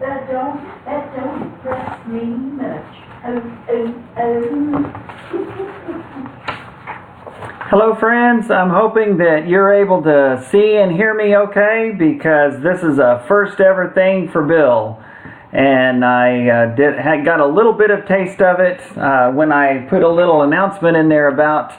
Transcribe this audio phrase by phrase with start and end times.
[0.00, 2.96] that don't, that don't impress me much.
[3.26, 5.00] Oh, oh, oh.
[7.68, 8.50] Hello, friends.
[8.50, 13.24] I'm hoping that you're able to see and hear me okay because this is a
[13.26, 15.02] first ever thing for Bill.
[15.52, 19.50] And I uh, did had got a little bit of taste of it uh, when
[19.50, 21.72] I put a little announcement in there about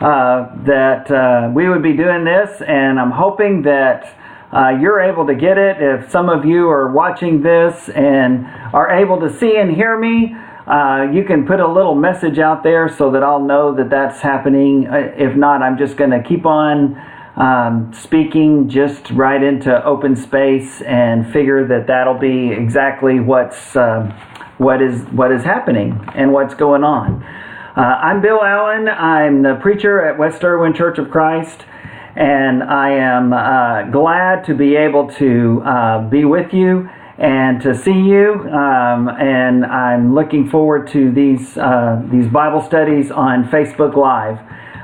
[0.00, 4.16] uh, that uh, we would be doing this, and I'm hoping that
[4.52, 5.76] uh, you're able to get it.
[5.80, 10.34] If some of you are watching this and are able to see and hear me,
[10.66, 14.20] uh, you can put a little message out there so that I'll know that that's
[14.20, 14.88] happening.
[14.88, 17.00] Uh, if not, I'm just going to keep on
[17.36, 24.10] um, speaking just right into open space and figure that that'll be exactly what's uh,
[24.58, 27.22] what is what is happening and what's going on.
[27.76, 28.88] Uh, I'm Bill Allen.
[28.88, 31.66] I'm the preacher at West Erwin Church of Christ,
[32.16, 37.74] and I am uh, glad to be able to uh, be with you and to
[37.74, 38.48] see you.
[38.50, 44.38] Um, and I'm looking forward to these uh, these Bible studies on Facebook Live.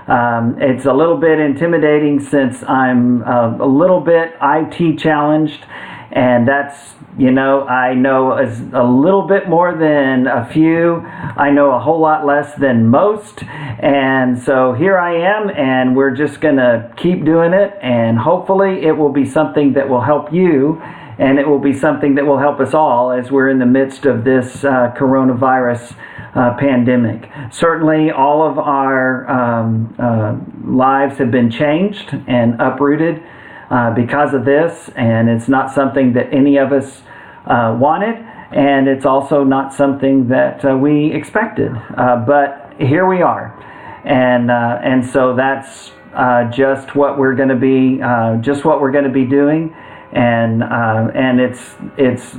[0.09, 5.65] Um, it's a little bit intimidating since I'm uh, a little bit IT challenged,
[6.13, 11.01] and that's you know I know a little bit more than a few.
[11.01, 16.15] I know a whole lot less than most, and so here I am, and we're
[16.15, 20.81] just gonna keep doing it, and hopefully it will be something that will help you.
[21.19, 24.07] And it will be something that will help us all as we're in the midst
[24.07, 25.95] of this uh, coronavirus
[26.35, 27.31] uh, pandemic.
[27.53, 33.23] Certainly, all of our um, uh, lives have been changed and uprooted
[33.73, 37.01] uh, because of this, and it's not something that any of us
[37.47, 38.17] uh, wanted,
[38.53, 41.73] and it's also not something that uh, we expected.
[41.97, 43.57] Uh, but here we are,
[44.05, 45.91] and and so that's
[46.55, 47.97] just what we're going to be,
[48.45, 49.75] just what we're going to be doing.
[50.13, 52.33] And and it's it's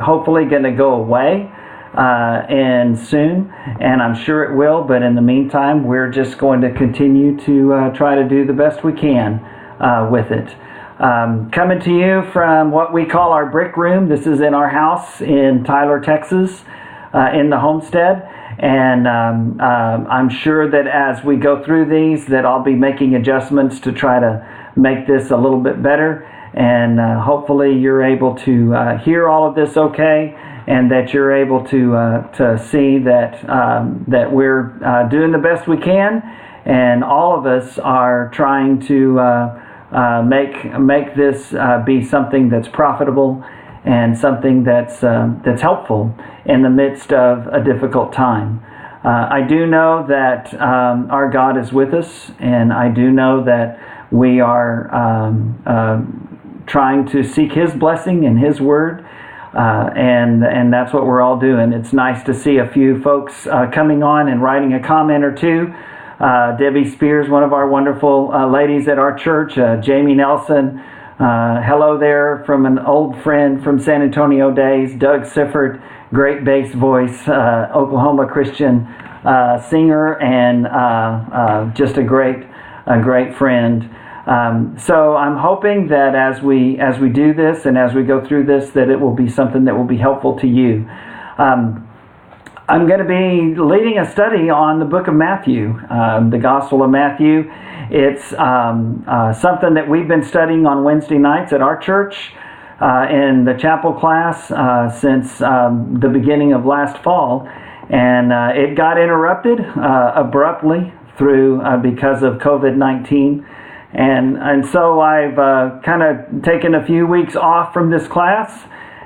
[0.00, 1.50] hopefully going to go away
[1.98, 4.84] uh, and soon, and I'm sure it will.
[4.84, 8.52] But in the meantime, we're just going to continue to uh, try to do the
[8.52, 9.44] best we can
[9.80, 10.54] uh, with it.
[11.00, 14.08] Um, coming to you from what we call our brick room.
[14.08, 16.62] This is in our house in Tyler, Texas,
[17.14, 18.28] uh, in the homestead.
[18.58, 23.14] And um, um, I'm sure that as we go through these, that I'll be making
[23.14, 24.46] adjustments to try to
[24.76, 26.28] make this a little bit better.
[26.52, 30.36] And uh, hopefully, you're able to uh, hear all of this okay
[30.66, 35.38] and that you're able to uh, to see that um, that we're uh, doing the
[35.38, 36.22] best we can,
[36.64, 42.48] and all of us are trying to uh, uh make make this uh, be something
[42.48, 43.44] that's profitable
[43.84, 46.14] and something that's uh, that's helpful
[46.44, 48.62] in the midst of a difficult time.
[49.02, 53.80] I do know that um, our God is with us, and I do know that
[54.12, 59.06] we are um, trying to seek His blessing and His word
[59.54, 61.72] uh, and and that's what we're all doing.
[61.72, 65.34] It's nice to see a few folks uh, coming on and writing a comment or
[65.34, 65.74] two.
[66.20, 70.78] Uh, Debbie Spears, one of our wonderful uh, ladies at our church, uh, Jamie Nelson.
[71.18, 75.82] Uh, hello there from an old friend from San Antonio days, Doug Sifford,
[76.12, 78.86] great bass voice, Oklahoma Christian
[79.70, 82.44] singer, and just a great,
[82.86, 83.88] a great friend.
[84.26, 88.22] Um, so I'm hoping that as we as we do this and as we go
[88.22, 90.86] through this, that it will be something that will be helpful to you.
[91.38, 91.89] Um,
[92.70, 96.84] I'm going to be leading a study on the book of Matthew, um, the Gospel
[96.84, 97.50] of Matthew.
[97.90, 102.32] It's um, uh, something that we've been studying on Wednesday nights at our church
[102.80, 107.48] uh, in the chapel class uh, since um, the beginning of last fall,
[107.88, 113.44] and uh, it got interrupted uh, abruptly through uh, because of COVID 19.
[113.94, 118.62] And, and so I've kind of taken a few weeks off from this class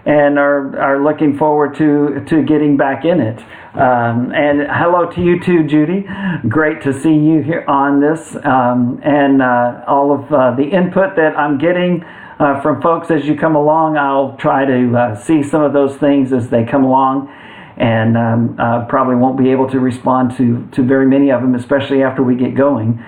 [0.07, 3.39] and are, are looking forward to, to getting back in it.
[3.75, 6.07] Um, and hello to you too, Judy.
[6.49, 11.17] Great to see you here on this um, and uh, all of uh, the input
[11.17, 12.05] that I'm getting
[12.39, 13.97] uh, from folks as you come along.
[13.97, 17.33] I'll try to uh, see some of those things as they come along
[17.77, 21.55] and um, uh, probably won't be able to respond to, to very many of them,
[21.55, 23.03] especially after we get going.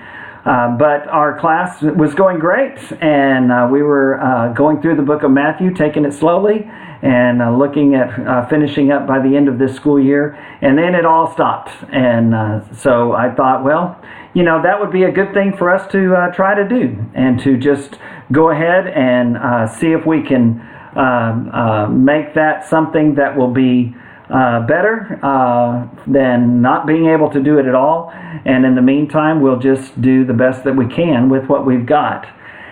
[0.45, 5.03] Uh, but our class was going great, and uh, we were uh, going through the
[5.03, 6.69] book of Matthew, taking it slowly,
[7.01, 10.37] and uh, looking at uh, finishing up by the end of this school year.
[10.61, 11.71] And then it all stopped.
[11.91, 12.33] And
[12.77, 14.01] so I thought, well,
[14.33, 17.39] you know, that would be a good thing for us to try to do, and
[17.41, 17.97] to just
[18.31, 19.37] go ahead and
[19.69, 20.61] see if we can
[20.95, 23.95] um, make that something that will be
[24.29, 28.11] uh, better uh, than not being able to do it at all.
[28.45, 31.85] And in the meantime, we'll just do the best that we can with what we've
[31.85, 32.27] got.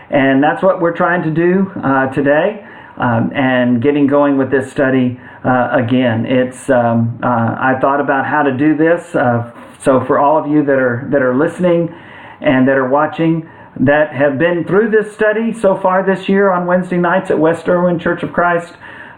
[0.09, 2.64] And that's what we're trying to do uh, today.
[2.97, 6.25] Um, and getting going with this study uh, again.
[6.25, 9.15] It's um, uh, I thought about how to do this.
[9.15, 11.93] Uh, so for all of you that are that are listening
[12.41, 13.49] and that are watching
[13.79, 17.67] that have been through this study so far this year on Wednesday nights at West
[17.67, 18.73] Erwin Church of Christ.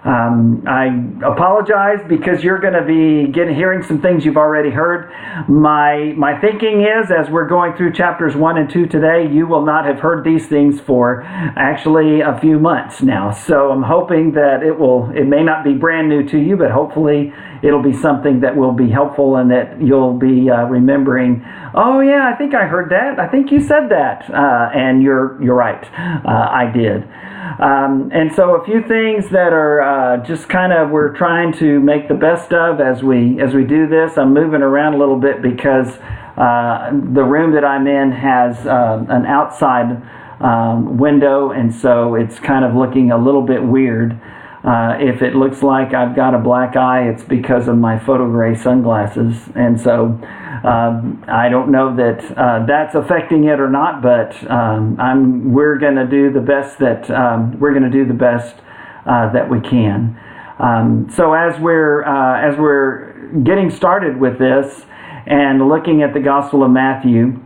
[0.08, 0.88] Um, I
[1.26, 5.12] apologize because you're going to be getting hearing some things you've already heard.
[5.50, 9.66] My my thinking is, as we're going through chapters one and two today, you will
[9.66, 13.32] not have heard these things for actually a few months now.
[13.32, 15.12] So I'm hoping that it will.
[15.12, 18.72] It may not be brand new to you, but hopefully it'll be something that will
[18.72, 21.44] be helpful and that you'll be uh, remembering.
[21.76, 23.20] Oh yeah, I think I heard that.
[23.20, 25.84] I think you said that, uh, and you're you're right.
[25.94, 27.04] Uh, I did.
[27.60, 31.80] Um, and so a few things that are uh, just kind of we're trying to
[31.80, 34.18] make the best of as we as we do this.
[34.18, 35.98] I'm moving around a little bit because
[36.38, 40.02] uh, the room that I'm in has uh, an outside
[40.40, 44.20] um, window, and so it's kind of looking a little bit weird.
[44.64, 48.30] Uh, if it looks like I've got a black eye, it's because of my photo
[48.30, 50.20] gray sunglasses, and so
[50.68, 55.78] um, I don't know that uh, that's affecting it or not, but um, I'm, we're
[55.78, 58.56] going to do the best that um, we're going to do the best
[59.06, 60.20] uh, that we can.
[60.60, 64.86] Um, so as we're uh, as we're getting started with this
[65.26, 67.40] and looking at the Gospel of Matthew,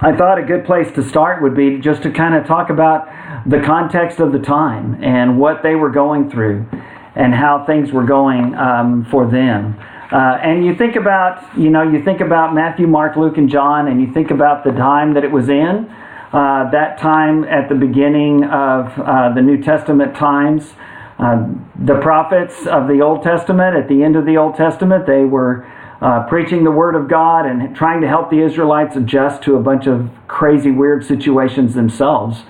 [0.00, 3.06] I thought a good place to start would be just to kind of talk about
[3.46, 6.66] the context of the time and what they were going through
[7.14, 9.78] and how things were going um, for them.
[10.12, 13.88] Uh, and you think about, you know, you think about Matthew, Mark, Luke, and John,
[13.88, 15.90] and you think about the time that it was in.
[16.32, 20.74] Uh, that time at the beginning of uh, the New Testament times.
[21.18, 21.46] Uh,
[21.84, 25.66] the prophets of the Old Testament, at the end of the Old Testament, they were
[26.00, 29.60] uh, preaching the Word of God and trying to help the Israelites adjust to a
[29.60, 32.42] bunch of crazy, weird situations themselves.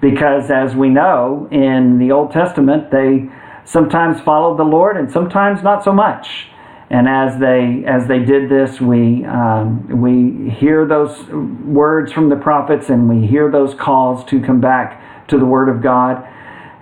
[0.00, 3.30] Because as we know in the Old Testament, they
[3.64, 6.48] sometimes followed the Lord and sometimes not so much.
[6.88, 11.18] And as they as they did this, we um, we hear those
[11.64, 15.68] words from the prophets, and we hear those calls to come back to the Word
[15.68, 16.24] of God,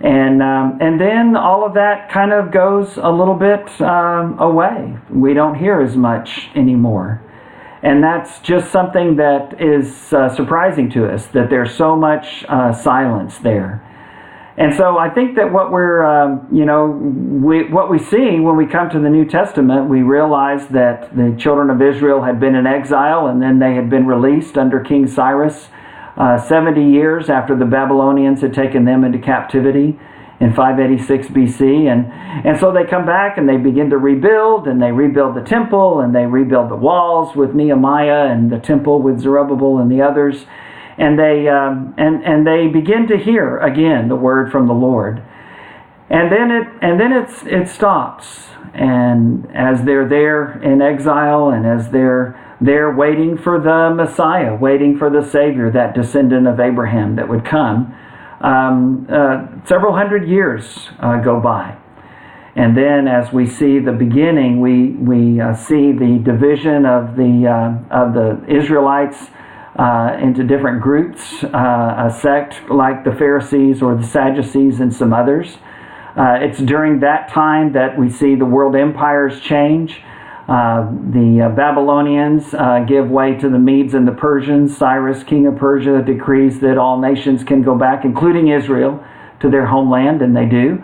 [0.01, 4.95] and um, and then all of that kind of goes a little bit um, away.
[5.09, 7.23] We don't hear as much anymore,
[7.81, 12.73] and that's just something that is uh, surprising to us that there's so much uh,
[12.73, 13.81] silence there.
[14.57, 18.55] And so I think that what we're, um, you know, we, what we see when
[18.55, 22.55] we come to the New Testament, we realize that the children of Israel had been
[22.55, 25.67] in exile and then they had been released under King Cyrus
[26.15, 29.99] uh, 70 years after the Babylonians had taken them into captivity
[30.39, 31.91] in 586 BC.
[31.91, 32.11] And,
[32.47, 35.99] and so they come back and they begin to rebuild and they rebuild the temple
[35.99, 40.45] and they rebuild the walls with Nehemiah and the temple with Zerubbabel and the others
[40.97, 45.21] and they um, and and they begin to hear again the word from the Lord,
[46.09, 51.65] and then it and then it's it stops, and as they're there in exile, and
[51.65, 57.17] as they're there waiting for the Messiah, waiting for the Savior, that descendant of Abraham
[57.17, 57.93] that would come,
[58.39, 61.77] um, uh, several hundred years uh, go by.
[62.55, 67.47] And then, as we see the beginning, we we uh, see the division of the
[67.47, 69.17] uh, of the Israelites
[69.75, 75.13] uh, into different groups, uh, a sect like the Pharisees or the Sadducees and some
[75.13, 75.57] others.
[76.15, 80.01] Uh, it's during that time that we see the world empires change.
[80.47, 84.77] Uh, the uh, Babylonians uh, give way to the Medes and the Persians.
[84.77, 89.03] Cyrus, king of Persia, decrees that all nations can go back, including Israel,
[89.41, 90.81] to their homeland, and they do.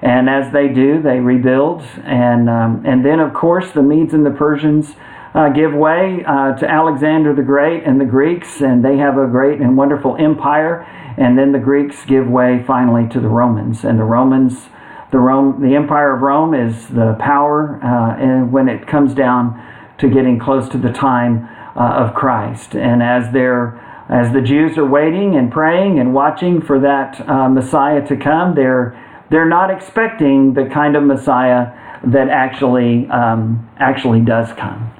[0.00, 1.82] And as they do, they rebuild.
[2.04, 4.94] And, um, and then, of course, the Medes and the Persians
[5.34, 9.26] uh, give way uh, to Alexander the Great and the Greeks, and they have a
[9.26, 10.82] great and wonderful empire.
[11.16, 14.68] And then the Greeks give way finally to the Romans, and the Romans,
[15.10, 19.60] the Rome, the Empire of Rome is the power, uh, and when it comes down
[19.98, 24.78] to getting close to the time uh, of Christ, and as they're as the Jews
[24.78, 28.96] are waiting and praying and watching for that uh, Messiah to come, they're
[29.30, 31.72] they're not expecting the kind of Messiah
[32.04, 34.92] that actually um, actually does come.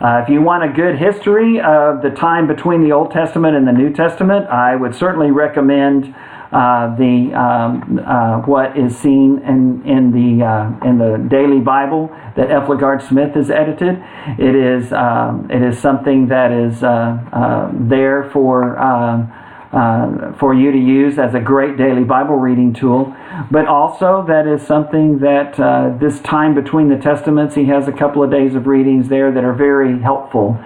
[0.00, 3.68] Uh, if you want a good history of the time between the Old Testament and
[3.68, 6.14] the New Testament, I would certainly recommend
[6.52, 12.08] uh, the um, uh, what is seen in in the uh, in the Daily Bible
[12.34, 12.66] that F.
[12.66, 14.02] LaGard Smith has edited.
[14.38, 16.88] It is um, it is something that is uh,
[17.32, 19.39] uh, there for.
[19.72, 23.14] Uh, for you to use as a great daily Bible reading tool.
[23.52, 27.92] But also, that is something that uh, this time between the Testaments, he has a
[27.92, 30.58] couple of days of readings there that are very helpful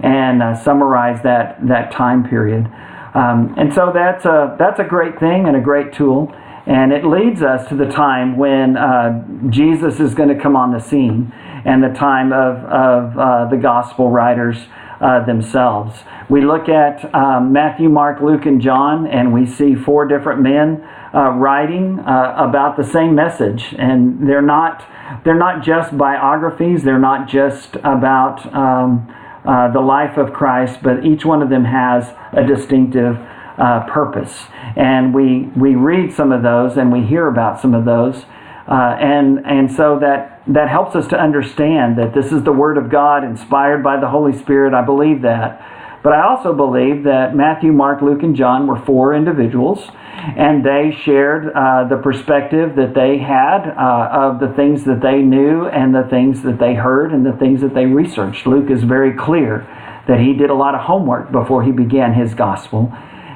[0.00, 2.66] and uh, summarize that, that time period.
[3.14, 6.32] Um, and so that's a, that's a great thing and a great tool.
[6.64, 10.72] And it leads us to the time when uh, Jesus is going to come on
[10.72, 11.32] the scene
[11.64, 14.56] and the time of, of uh, the gospel writers
[15.02, 15.98] uh, themselves.
[16.28, 20.86] We look at um, Matthew, Mark, Luke, and John, and we see four different men
[21.12, 23.74] uh, writing uh, about the same message.
[23.78, 24.84] And they're not,
[25.24, 29.12] they're not just biographies, they're not just about um,
[29.44, 33.16] uh, the life of Christ, but each one of them has a distinctive
[33.58, 34.46] uh, purpose.
[34.76, 38.24] And we, we read some of those and we hear about some of those.
[38.72, 42.78] Uh, and, and so that, that helps us to understand that this is the Word
[42.78, 44.72] of God inspired by the Holy Spirit.
[44.72, 46.00] I believe that.
[46.02, 49.86] But I also believe that Matthew, Mark, Luke, and John were four individuals,
[50.16, 55.20] and they shared uh, the perspective that they had uh, of the things that they
[55.20, 58.46] knew and the things that they heard and the things that they researched.
[58.46, 59.68] Luke is very clear
[60.08, 62.90] that he did a lot of homework before he began his gospel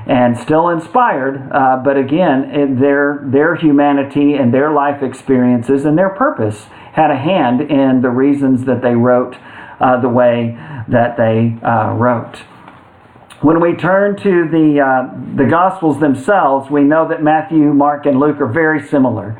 [0.07, 6.11] and still inspired, uh, but again, their, their humanity and their life experiences and their
[6.11, 9.37] purpose had a hand in the reasons that they wrote
[9.81, 10.57] uh, the way
[10.89, 12.37] that they uh, wrote.
[13.43, 18.19] When we turn to the, uh, the Gospels themselves, we know that Matthew, Mark, and
[18.19, 19.37] Luke are very similar.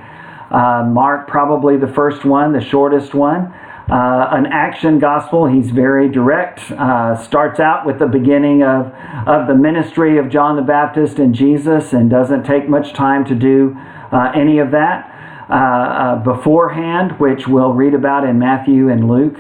[0.51, 3.55] Uh, Mark, probably the first one, the shortest one.
[3.89, 5.47] Uh, an action gospel.
[5.47, 6.73] He's very direct.
[6.73, 8.93] Uh, starts out with the beginning of,
[9.29, 13.35] of the ministry of John the Baptist and Jesus and doesn't take much time to
[13.37, 13.77] do
[14.11, 15.13] uh, any of that
[15.49, 19.39] uh, uh, beforehand, which we'll read about in Matthew and Luke.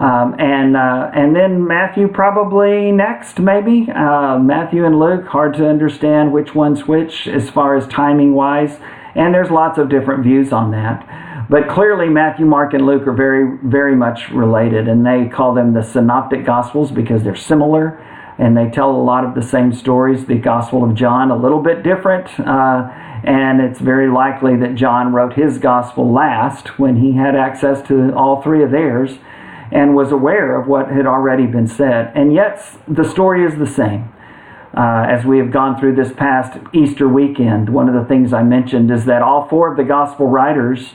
[0.00, 5.26] Um, and uh, and then Matthew probably next, maybe Matthew and Luke.
[5.26, 8.80] Hard to understand which one's which as far as timing wise,
[9.14, 11.06] and there's lots of different views on that.
[11.52, 15.74] But clearly, Matthew, Mark, and Luke are very, very much related, and they call them
[15.74, 18.02] the synoptic gospels because they're similar
[18.38, 20.24] and they tell a lot of the same stories.
[20.24, 22.88] The Gospel of John, a little bit different, uh,
[23.24, 28.14] and it's very likely that John wrote his gospel last when he had access to
[28.14, 29.18] all three of theirs
[29.70, 32.12] and was aware of what had already been said.
[32.14, 34.10] And yet, the story is the same.
[34.74, 38.42] Uh, as we have gone through this past Easter weekend, one of the things I
[38.42, 40.94] mentioned is that all four of the gospel writers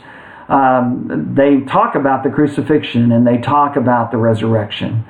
[0.49, 5.05] um, they talk about the crucifixion and they talk about the resurrection.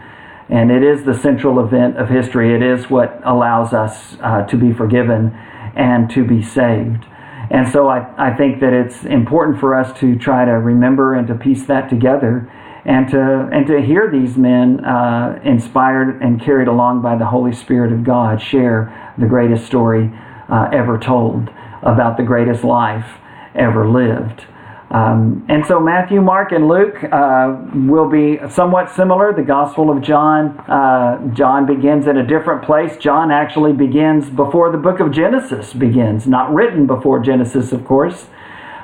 [0.49, 2.55] And it is the central event of history.
[2.55, 5.31] It is what allows us uh, to be forgiven
[5.75, 7.05] and to be saved.
[7.49, 11.27] And so I, I think that it's important for us to try to remember and
[11.27, 12.51] to piece that together
[12.85, 17.53] and to, and to hear these men, uh, inspired and carried along by the Holy
[17.53, 20.11] Spirit of God, share the greatest story
[20.49, 21.49] uh, ever told
[21.81, 23.19] about the greatest life
[23.55, 24.45] ever lived.
[24.89, 29.33] Um, and so Matthew, Mark, and Luke uh, will be somewhat similar.
[29.33, 32.95] The Gospel of John, uh, John begins in a different place.
[32.95, 38.27] John actually begins before the book of Genesis begins, not written before Genesis, of course,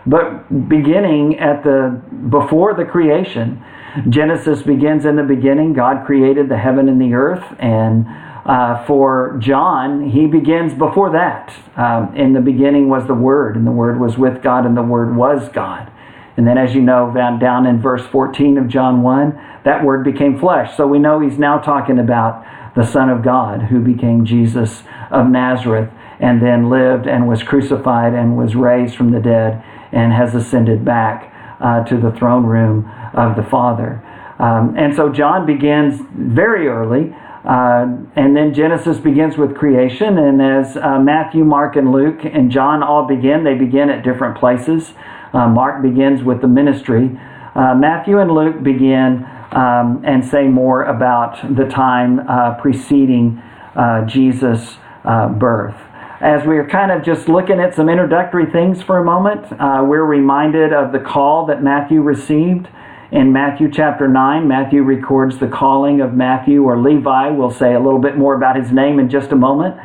[0.05, 3.63] but beginning at the before the creation.
[4.09, 5.71] Genesis begins in the beginning.
[5.71, 8.05] God created the heaven and the earth, and
[8.45, 11.53] uh, for John, he begins before that.
[11.77, 14.83] Um, in the beginning was the Word, and the Word was with God, and the
[14.83, 15.92] Word was God.
[16.37, 20.39] And then, as you know, down in verse 14 of John 1, that word became
[20.39, 20.75] flesh.
[20.75, 22.43] So we know he's now talking about
[22.75, 28.13] the Son of God who became Jesus of Nazareth and then lived and was crucified
[28.13, 32.89] and was raised from the dead and has ascended back uh, to the throne room
[33.13, 34.03] of the Father.
[34.39, 37.15] Um, and so John begins very early.
[37.45, 40.17] Uh, and then Genesis begins with creation.
[40.17, 44.37] And as uh, Matthew, Mark, and Luke and John all begin, they begin at different
[44.37, 44.93] places.
[45.33, 47.09] Uh, Mark begins with the ministry.
[47.55, 53.41] Uh, Matthew and Luke begin um, and say more about the time uh, preceding
[53.75, 55.75] uh, Jesus' uh, birth.
[56.21, 59.83] As we are kind of just looking at some introductory things for a moment, uh,
[59.85, 62.67] we're reminded of the call that Matthew received.
[63.11, 67.29] In Matthew chapter 9, Matthew records the calling of Matthew or Levi.
[67.29, 69.75] We'll say a little bit more about his name in just a moment.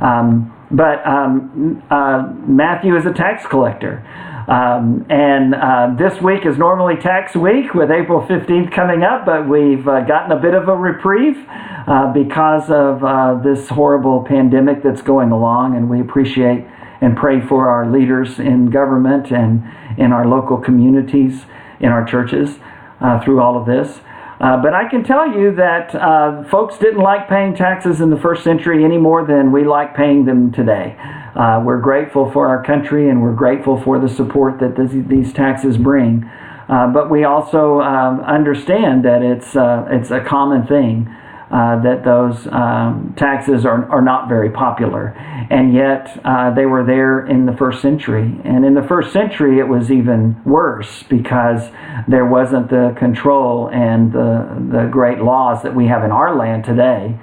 [0.00, 1.82] Um, but um,
[2.48, 4.02] Matthew is a tax collector.
[4.48, 9.48] Um, and uh, this week is normally tax week with April 15th coming up, but
[9.48, 11.46] we've uh, gotten a bit of a reprieve
[11.86, 15.76] uh, because of uh, this horrible pandemic that's going along.
[15.76, 16.66] And we appreciate
[17.00, 19.62] and pray for our leaders in government and
[19.98, 21.42] in our local communities,
[21.80, 22.58] in our churches
[23.00, 24.00] uh, through all of this.
[24.40, 28.16] Uh, but I can tell you that uh, folks didn't like paying taxes in the
[28.16, 30.96] first century any more than we like paying them today.
[31.34, 35.32] Uh, we're grateful for our country and we're grateful for the support that this, these
[35.32, 36.24] taxes bring.
[36.68, 41.08] Uh, but we also um, understand that it's, uh, it's a common thing
[41.52, 45.08] uh, that those um, taxes are, are not very popular.
[45.50, 48.40] And yet uh, they were there in the first century.
[48.44, 51.70] And in the first century, it was even worse because
[52.08, 56.64] there wasn't the control and the, the great laws that we have in our land
[56.64, 57.18] today.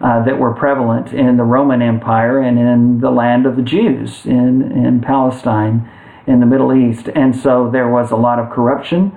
[0.00, 4.24] Uh, that were prevalent in the Roman Empire and in the land of the Jews
[4.24, 5.86] in, in Palestine
[6.26, 7.10] in the Middle East.
[7.14, 9.12] And so there was a lot of corruption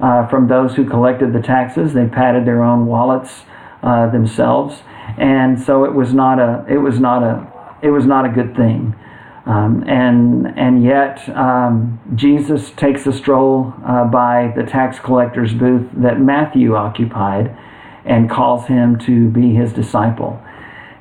[0.00, 1.94] uh, from those who collected the taxes.
[1.94, 3.44] They padded their own wallets
[3.82, 4.82] uh, themselves,
[5.16, 7.46] and so it was not a it was not a
[7.82, 8.94] it was not a good thing.
[9.46, 15.88] Um, and and yet um, Jesus takes a stroll uh, by the tax collector's booth
[15.94, 17.56] that Matthew occupied,
[18.06, 20.40] and calls him to be his disciple.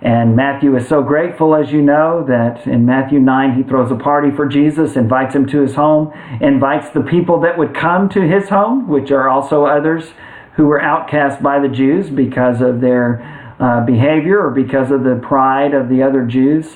[0.02, 3.96] And Matthew is so grateful, as you know, that in Matthew 9 he throws a
[3.96, 8.22] party for Jesus, invites him to his home, invites the people that would come to
[8.22, 10.12] his home, which are also others
[10.58, 13.24] who were outcast by the Jews because of their
[13.60, 16.76] uh, behavior or because of the pride of the other Jews.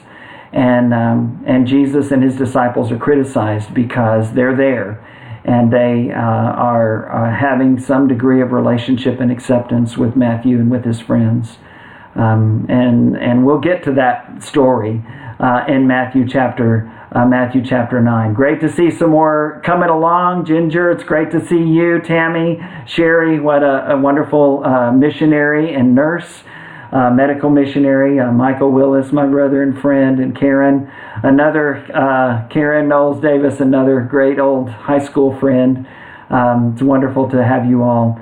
[0.51, 5.05] And, um, and Jesus and his disciples are criticized because they're there
[5.45, 10.69] and they uh, are uh, having some degree of relationship and acceptance with Matthew and
[10.69, 11.57] with his friends.
[12.15, 15.03] Um, and, and we'll get to that story
[15.39, 18.33] uh, in Matthew chapter uh, Matthew chapter 9.
[18.33, 20.45] Great to see some more coming along.
[20.45, 21.99] Ginger, it's great to see you.
[22.01, 26.43] Tammy, Sherry, what a, a wonderful uh, missionary and nurse.
[26.91, 30.91] Uh, medical missionary, uh, Michael Willis, my brother and friend, and Karen,
[31.21, 35.87] another uh, Karen Knowles Davis, another great old high school friend.
[36.29, 38.19] Um, it's wonderful to have you all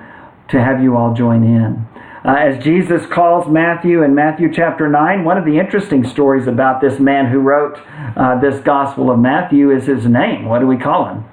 [0.50, 1.88] to have you all join in
[2.28, 5.24] uh, as Jesus calls Matthew in Matthew chapter 9.
[5.24, 7.80] One of the interesting stories about this man who wrote
[8.18, 10.46] uh, this Gospel of Matthew is his name.
[10.46, 11.24] What do we call him?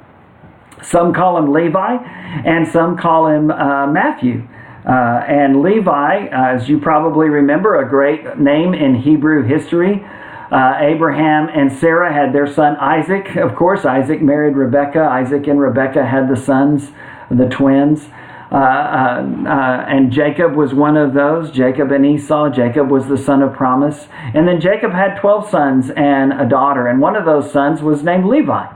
[0.83, 1.97] Some call him Levi,
[2.45, 4.47] and some call him uh, Matthew.
[4.87, 10.05] Uh, and Levi, as you probably remember, a great name in Hebrew history.
[10.50, 13.37] Uh, Abraham and Sarah had their son Isaac.
[13.37, 15.00] Of course, Isaac married Rebekah.
[15.03, 16.91] Isaac and Rebekah had the sons,
[17.31, 18.07] the twins.
[18.53, 21.50] Uh, uh, uh, and Jacob was one of those.
[21.50, 22.50] Jacob and Esau.
[22.50, 24.06] Jacob was the son of promise.
[24.35, 26.87] And then Jacob had 12 sons and a daughter.
[26.87, 28.67] And one of those sons was named Levi.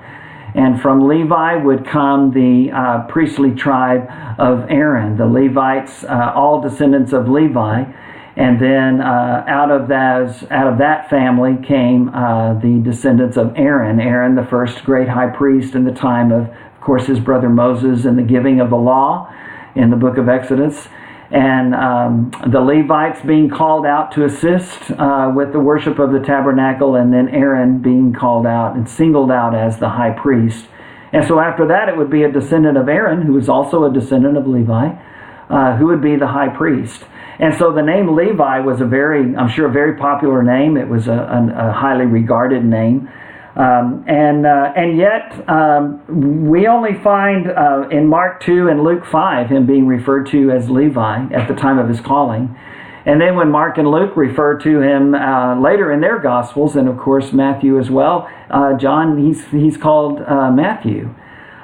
[0.55, 4.09] And from Levi would come the uh, priestly tribe
[4.39, 7.85] of Aaron, the Levites, uh, all descendants of Levi.
[8.37, 14.01] And then uh, out of that, out of that family came the descendants of Aaron.
[14.01, 18.05] Aaron, the first great high priest in the time of, of course, his brother Moses
[18.05, 19.33] and the giving of the law
[19.75, 20.89] in the book of Exodus.
[21.31, 26.21] And um, the Levites being called out to assist uh, with the worship of the
[26.21, 30.67] tabernacle, and then Aaron being called out and singled out as the high priest.
[31.13, 33.93] And so after that, it would be a descendant of Aaron, who is also a
[33.93, 34.95] descendant of Levi,
[35.51, 37.05] uh, who would be the high priest.
[37.39, 40.77] And so the name Levi was a very, I'm sure, a very popular name.
[40.77, 43.09] It was a, a highly regarded name.
[43.59, 49.05] Um, and, uh, and yet, um, we only find uh, in Mark 2 and Luke
[49.05, 52.57] 5 him being referred to as Levi at the time of his calling.
[53.05, 56.89] And then when Mark and Luke refer to him uh, later in their Gospels, and
[56.89, 61.13] of course Matthew as well, uh, John, he's, he's called uh, Matthew.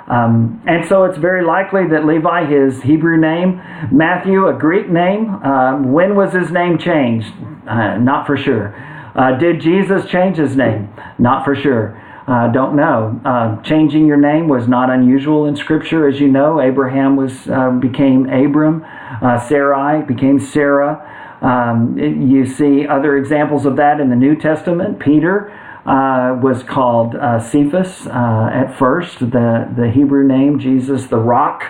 [0.09, 5.31] Um, and so it's very likely that Levi, his Hebrew name, Matthew, a Greek name,
[5.45, 7.33] um, when was his name changed?
[7.69, 8.75] Uh, not for sure.
[9.15, 10.93] Uh, did Jesus change his name?
[11.19, 12.01] Not for sure.
[12.27, 13.21] Uh, don't know.
[13.25, 16.61] Uh, changing your name was not unusual in Scripture, as you know.
[16.61, 18.85] Abraham was uh, became Abram.
[19.23, 21.11] Uh, Sarai became Sarah.
[21.43, 24.99] Um, it, you see other examples of that in the New Testament.
[24.99, 25.53] Peter
[25.85, 29.19] uh, was called Cephas at first.
[29.19, 31.65] The the Hebrew name Jesus, the Rock.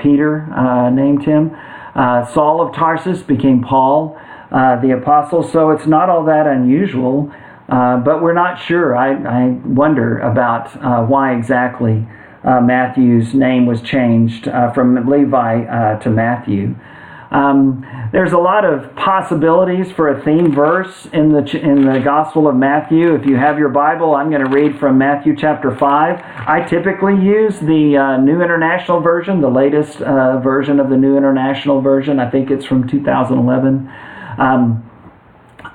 [0.00, 0.46] Peter
[0.92, 1.50] named him.
[2.32, 4.16] Saul of Tarsus became Paul
[4.50, 7.32] uh, the apostles, so it's not all that unusual,
[7.68, 8.96] uh, but we're not sure.
[8.96, 12.06] I, I wonder about uh, why exactly
[12.42, 16.74] uh, Matthew's name was changed uh, from Levi to Matthew.
[17.30, 22.48] Um, there's a lot of possibilities for a theme verse in the in the Gospel
[22.48, 23.14] of Matthew.
[23.14, 26.20] If you have your Bible, I'm going to read from Matthew chapter five.
[26.24, 31.16] I typically use the uh, New International Version, the latest uh, version of the New
[31.16, 32.18] International Version.
[32.18, 33.88] I think it's from 2011.
[34.40, 34.62] Um,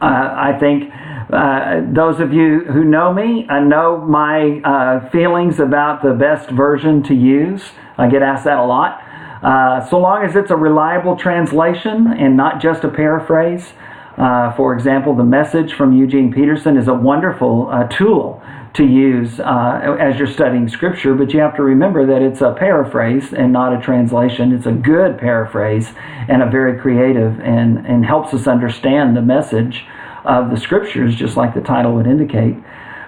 [0.02, 0.92] uh, I think
[1.32, 6.50] uh, those of you who know me uh, know my uh, feelings about the best
[6.50, 7.62] version to use.
[7.98, 8.92] I get asked that a lot.
[9.42, 13.74] Uh, so long as it's a reliable translation and not just a paraphrase,
[14.18, 18.42] Uh, for example, the message from Eugene Peterson is a wonderful uh, tool
[18.76, 22.54] to use uh, as you're studying scripture, but you have to remember that it's a
[22.54, 24.52] paraphrase and not a translation.
[24.52, 25.92] It's a good paraphrase
[26.28, 29.86] and a very creative and, and helps us understand the message
[30.26, 32.56] of the scriptures, just like the title would indicate.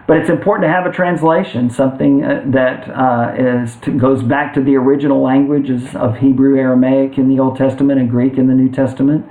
[0.08, 4.54] But it's important to have a translation, something uh, that uh, is to, goes back
[4.54, 8.54] to the original languages of Hebrew, Aramaic in the Old Testament, and Greek in the
[8.54, 9.26] New Testament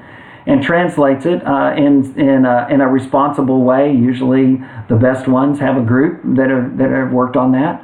[0.46, 3.92] and translates it uh, in in a, in a responsible way.
[3.92, 7.82] Usually, the best ones have a group that have that have worked on that,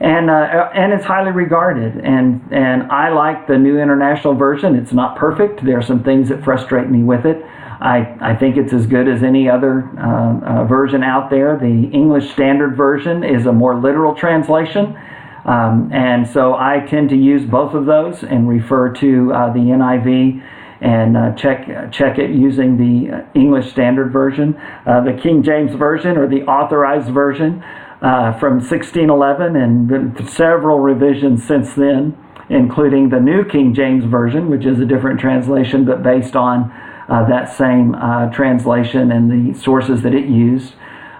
[0.00, 1.96] and uh, and it's highly regarded.
[2.04, 4.74] And and I like the New International Version.
[4.74, 5.64] It's not perfect.
[5.64, 7.44] There are some things that frustrate me with it.
[7.78, 11.58] I, I think it's as good as any other uh, uh version out there.
[11.58, 14.98] The English Standard Version is a more literal translation.
[15.44, 19.60] Um, and so I tend to use both of those and refer to uh, the
[19.60, 20.42] NIV
[20.80, 24.54] and uh, check check it using the English Standard Version,
[24.86, 27.62] uh, the King James Version, or the Authorized Version
[28.02, 32.16] uh, from 1611, and several revisions since then,
[32.50, 36.70] including the New King James Version, which is a different translation but based on
[37.08, 40.74] uh, that same uh, translation and the sources that it used.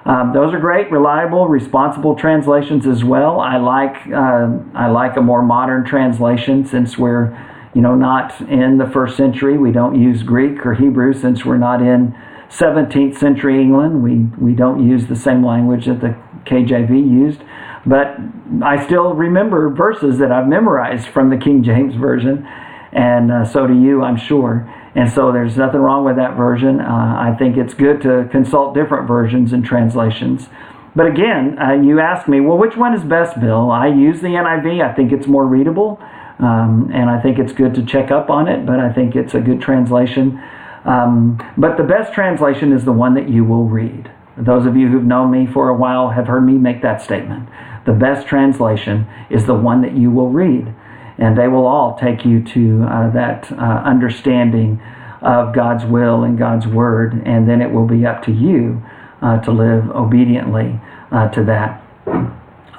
[0.05, 3.41] Um, those are great, reliable, responsible translations as well.
[3.41, 7.37] I like uh, I like a more modern translation since we're
[7.77, 9.59] you know, not in the first century.
[9.59, 12.17] We don't use Greek or Hebrew since we're not in
[12.49, 14.03] 17th century England.
[14.03, 17.43] We, we don't use the same language that the KJV used.
[17.85, 18.17] But
[18.65, 22.49] I still remember verses that I've memorized from the King James Version,
[22.93, 24.73] and uh, so do you, I'm sure.
[24.95, 26.81] And so there's nothing wrong with that version.
[26.81, 30.49] Uh, I think it's good to consult different versions and translations.
[30.97, 33.71] But again, uh, you ask me, well, which one is best, Bill?
[33.71, 34.83] I use the NIV.
[34.83, 36.01] I think it's more readable.
[36.39, 39.35] Um, and I think it's good to check up on it, but I think it's
[39.35, 40.43] a good translation.
[40.85, 44.11] Um, but the best translation is the one that you will read.
[44.37, 47.49] Those of you who've known me for a while have heard me make that statement.
[47.87, 50.75] The best translation is the one that you will read,
[51.17, 54.81] and they will all take you to uh, that uh, understanding
[55.23, 58.83] of God's will and God's word, and then it will be up to you
[59.23, 60.79] uh, to live obediently
[61.11, 61.83] uh, to that.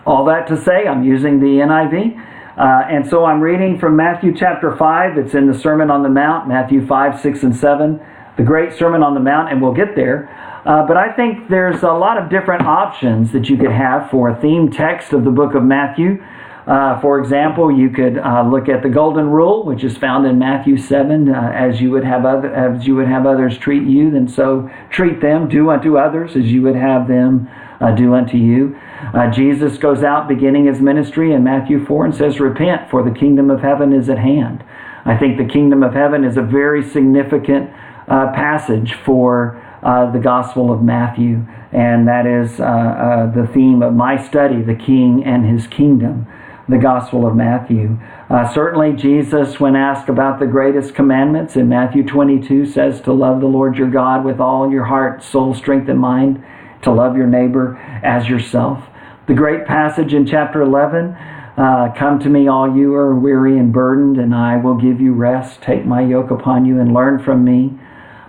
[0.06, 2.24] All that to say, I'm using the NIV.
[2.58, 5.18] Uh, and so I'm reading from Matthew chapter 5.
[5.20, 8.02] It's in the Sermon on the Mount, Matthew 5, 6, and 7.
[8.36, 10.28] The great Sermon on the Mount, and we'll get there.
[10.66, 14.30] Uh, but I think there's a lot of different options that you could have for
[14.30, 16.24] a theme text of the book of Matthew.
[16.66, 20.40] Uh, for example, you could uh, look at the golden rule, which is found in
[20.40, 24.10] Matthew 7, uh, as you would have other, as you would have others treat you,
[24.10, 27.48] then so treat them, do unto others as you would have them
[27.80, 28.78] uh, do unto you.
[29.14, 33.18] Uh, Jesus goes out beginning his ministry in Matthew 4 and says, Repent, for the
[33.18, 34.64] kingdom of heaven is at hand.
[35.06, 37.70] I think the kingdom of heaven is a very significant
[38.08, 43.82] uh, passage for uh, the Gospel of Matthew, and that is uh, uh, the theme
[43.82, 46.28] of my study, the King and his kingdom,
[46.68, 47.98] the Gospel of Matthew.
[48.30, 53.40] Uh, certainly, Jesus, when asked about the greatest commandments in Matthew 22, says to love
[53.40, 56.44] the Lord your God with all your heart, soul, strength, and mind
[56.84, 58.84] to love your neighbor as yourself.
[59.28, 61.18] The great passage in chapter 11
[61.58, 65.14] uh, Come to me, all you are weary and burdened, and I will give you
[65.14, 65.60] rest.
[65.62, 67.74] Take my yoke upon you and learn from me,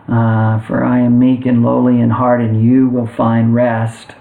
[0.08, 4.12] uh, for I am meek and lowly in heart, and you will find rest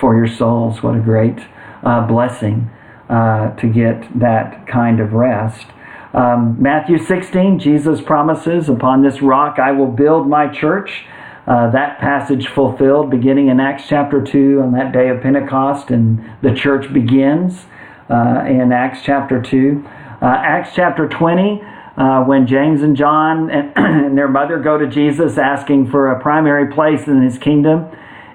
[0.00, 0.82] for your souls.
[0.82, 1.40] What a great
[1.82, 2.70] uh, blessing
[3.10, 5.66] uh, to get that kind of rest.
[6.14, 11.04] Um, Matthew 16, Jesus promises, Upon this rock I will build my church
[11.46, 16.24] uh, that passage fulfilled beginning in Acts chapter 2 on that day of Pentecost, and
[16.42, 17.66] the church begins
[18.08, 19.84] uh, in Acts chapter 2.
[20.22, 21.62] Uh, Acts chapter 20,
[21.96, 26.20] uh, when James and John and, and, their mother go to Jesus asking for a
[26.20, 27.88] primary place in his kingdom,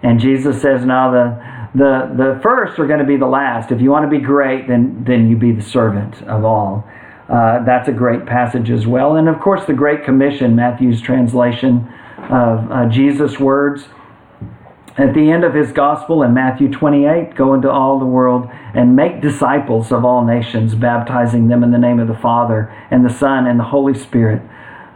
[0.03, 3.71] and Jesus says, No, the the, the first are going to be the last.
[3.71, 6.87] If you want to be great, then, then you be the servant of all.
[7.29, 9.17] Uh, that's a great passage as well.
[9.17, 11.87] And of course, the Great Commission, Matthew's translation
[12.29, 13.87] of uh, Jesus' words
[14.99, 18.97] at the end of his gospel in Matthew 28 go into all the world and
[18.97, 23.09] make disciples of all nations, baptizing them in the name of the Father and the
[23.09, 24.41] Son and the Holy Spirit,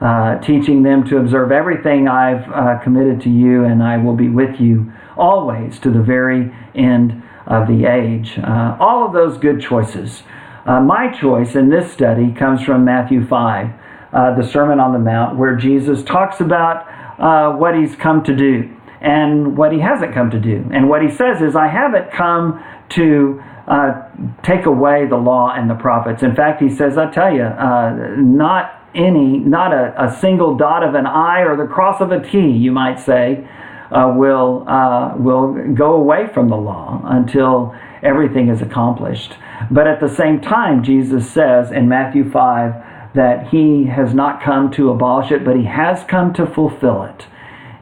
[0.02, 4.28] uh, teaching them to observe everything I've uh, committed to you, and I will be
[4.28, 8.38] with you always to the very end of the age.
[8.38, 10.24] Uh, all of those good choices.
[10.66, 13.70] Uh, my choice in this study comes from Matthew 5,
[14.12, 16.88] uh, the Sermon on the Mount, where Jesus talks about
[17.20, 18.70] uh, what he's come to do
[19.02, 20.66] and what he hasn't come to do.
[20.72, 24.02] And what he says is, I haven't come to uh,
[24.44, 26.24] take away the law and the prophets.
[26.24, 30.84] In fact, he says, I tell you, uh, not any, not a, a single dot
[30.84, 33.48] of an I or the cross of a T, you might say,
[33.92, 39.36] uh, will, uh, will go away from the law until everything is accomplished.
[39.70, 44.72] But at the same time, Jesus says in Matthew 5 that he has not come
[44.72, 47.28] to abolish it, but he has come to fulfill it.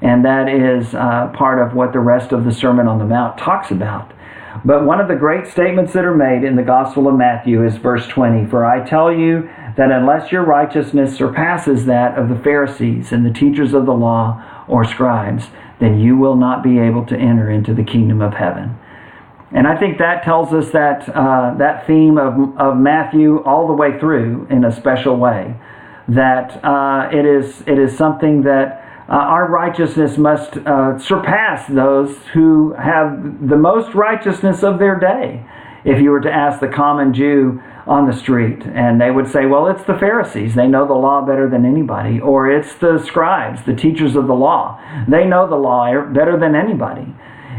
[0.02, 3.38] And that is uh, part of what the rest of the Sermon on the Mount
[3.38, 4.12] talks about.
[4.66, 7.78] But one of the great statements that are made in the Gospel of Matthew is
[7.78, 13.12] verse 20 For I tell you that unless your righteousness surpasses that of the Pharisees
[13.12, 15.46] and the teachers of the law or scribes,
[15.80, 18.78] then you will not be able to enter into the kingdom of heaven.
[19.54, 23.74] And I think that tells us that, uh, that theme of, of Matthew all the
[23.74, 25.56] way through in a special way.
[26.08, 32.18] That uh, it, is, it is something that uh, our righteousness must uh, surpass those
[32.34, 35.46] who have the most righteousness of their day.
[35.84, 39.48] If you were to ask the common Jew on the street, and they would say,
[39.48, 40.56] Well, it's the Pharisees.
[40.56, 42.22] They know the law better than anybody.
[42.22, 44.80] Or it's the scribes, the teachers of the law.
[45.10, 47.14] They know the law better than anybody.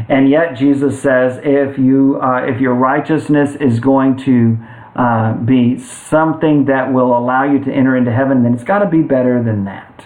[0.09, 4.57] And yet Jesus says, if you uh, if your righteousness is going to
[4.95, 8.89] uh, be something that will allow you to enter into heaven, then it's got to
[8.89, 10.05] be better than that.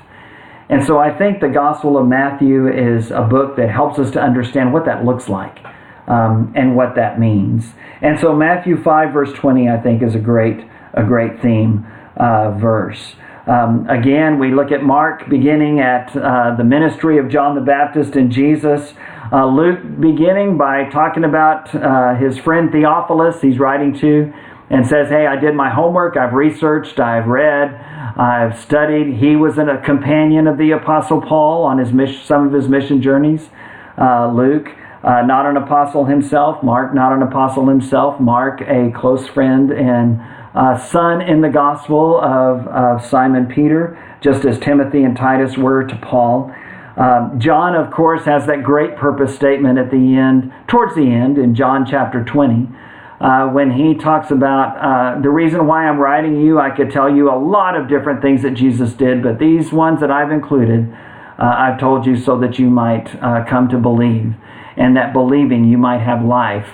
[0.70, 4.22] And so I think the Gospel of Matthew is a book that helps us to
[4.22, 5.60] understand what that looks like
[6.08, 7.74] um, and what that means.
[8.02, 12.52] And so Matthew 5 verse 20 I think is a great a great theme uh,
[12.52, 13.16] verse.
[13.48, 18.18] Um, again, we look at Mark beginning at uh, the ministry of John the Baptist
[18.18, 18.94] and Jesus.
[19.32, 24.34] Uh, Luke beginning by talking about uh, his friend Theophilus, he's writing to,
[24.70, 27.74] and says, Hey, I did my homework, I've researched, I've read,
[28.18, 29.16] I've studied.
[29.16, 33.02] He was a companion of the Apostle Paul on his mission, some of his mission
[33.02, 33.50] journeys.
[33.98, 34.68] Uh, Luke,
[35.04, 36.62] uh, not an apostle himself.
[36.64, 38.20] Mark, not an apostle himself.
[38.20, 40.20] Mark, a close friend and
[40.58, 45.84] uh, son in the gospel of, of Simon Peter, just as Timothy and Titus were
[45.84, 46.52] to Paul.
[46.98, 51.38] Um, John, of course, has that great purpose statement at the end, towards the end,
[51.38, 52.70] in John chapter 20,
[53.22, 56.60] uh, when he talks about uh, the reason why I'm writing you.
[56.60, 60.00] I could tell you a lot of different things that Jesus did, but these ones
[60.00, 60.92] that I've included,
[61.38, 64.34] uh, I've told you so that you might uh, come to believe,
[64.76, 66.68] and that believing you might have life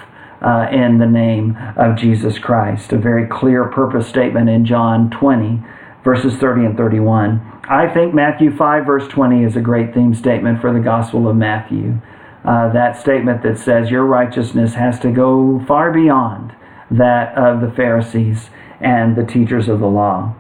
[0.43, 2.91] uh, in the name of Jesus Christ.
[2.91, 5.63] A very clear purpose statement in John 20,
[6.03, 7.61] verses 30 and 31.
[7.69, 11.35] I think Matthew 5, verse 20 is a great theme statement for the Gospel of
[11.35, 12.01] Matthew.
[12.43, 16.53] Uh, that statement that says your righteousness has to go far beyond
[16.91, 18.49] that of the Pharisees
[18.81, 20.35] and the teachers of the law.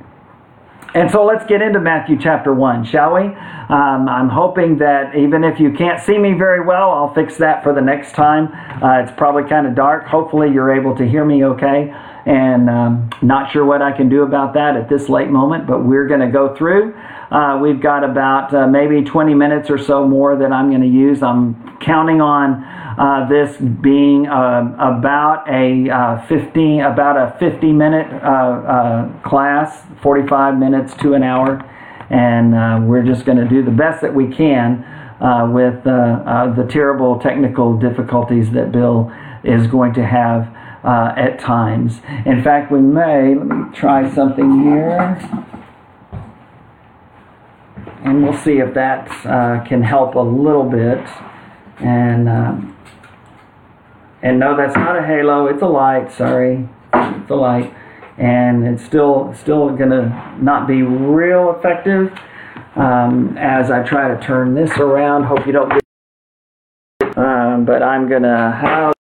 [0.95, 3.21] And so let's get into Matthew chapter 1, shall we?
[3.21, 7.63] Um, I'm hoping that even if you can't see me very well, I'll fix that
[7.63, 8.49] for the next time.
[8.83, 10.05] Uh, it's probably kind of dark.
[10.05, 11.91] Hopefully, you're able to hear me okay.
[12.25, 15.83] And um, not sure what I can do about that at this late moment, but
[15.83, 16.93] we're going to go through.
[17.33, 20.87] Uh, we've got about uh, maybe 20 minutes or so more that I'm going to
[20.87, 21.23] use.
[21.23, 28.05] I'm counting on uh, this being uh, about a uh, 15 about a 50 minute
[28.21, 31.57] uh, class, 45 minutes to an hour,
[32.11, 34.85] and we're just going to do the best that we can
[35.51, 39.11] with the terrible technical difficulties that Bill
[39.43, 40.55] is going to have
[41.17, 41.99] at times.
[42.27, 45.62] In fact, we may let me try something here
[48.03, 50.99] and we'll see if that uh, can help a little bit.
[51.79, 52.77] And um,
[54.21, 55.47] and no, that's not a halo.
[55.47, 56.11] It's a light.
[56.11, 57.73] Sorry, it's a light,
[58.17, 62.11] and it's still still gonna not be real effective
[62.75, 65.23] um, as I try to turn this around.
[65.23, 65.69] Hope you don't.
[65.69, 68.93] Get, um, but I'm gonna have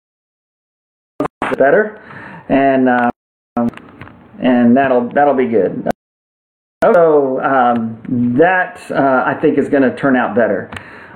[1.59, 2.01] better,
[2.49, 3.69] and um,
[4.41, 5.91] and that'll that'll be good.
[6.83, 8.01] So um,
[8.39, 10.71] that uh, I think is going to turn out better,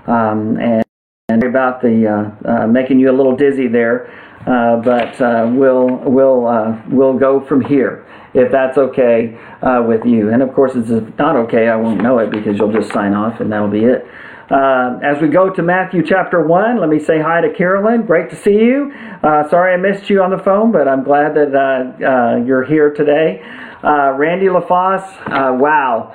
[0.07, 0.85] um, and,
[1.31, 4.13] and about the uh, uh, making you a little dizzy there,
[4.47, 9.39] uh, but uh, we'll we'll uh, we'll go from here if that's okay
[9.87, 10.31] with you.
[10.31, 13.15] And of course, if it's not okay, I won't know it because you'll just sign
[13.15, 14.05] off and that'll be it.
[14.51, 18.05] as we go to Matthew chapter 1, let me say hi to Carolyn.
[18.05, 18.93] Great to see you.
[19.23, 23.41] sorry I missed you on the phone, but I'm glad that you're here today.
[23.85, 26.15] Uh, Randy LaFosse, uh, wow.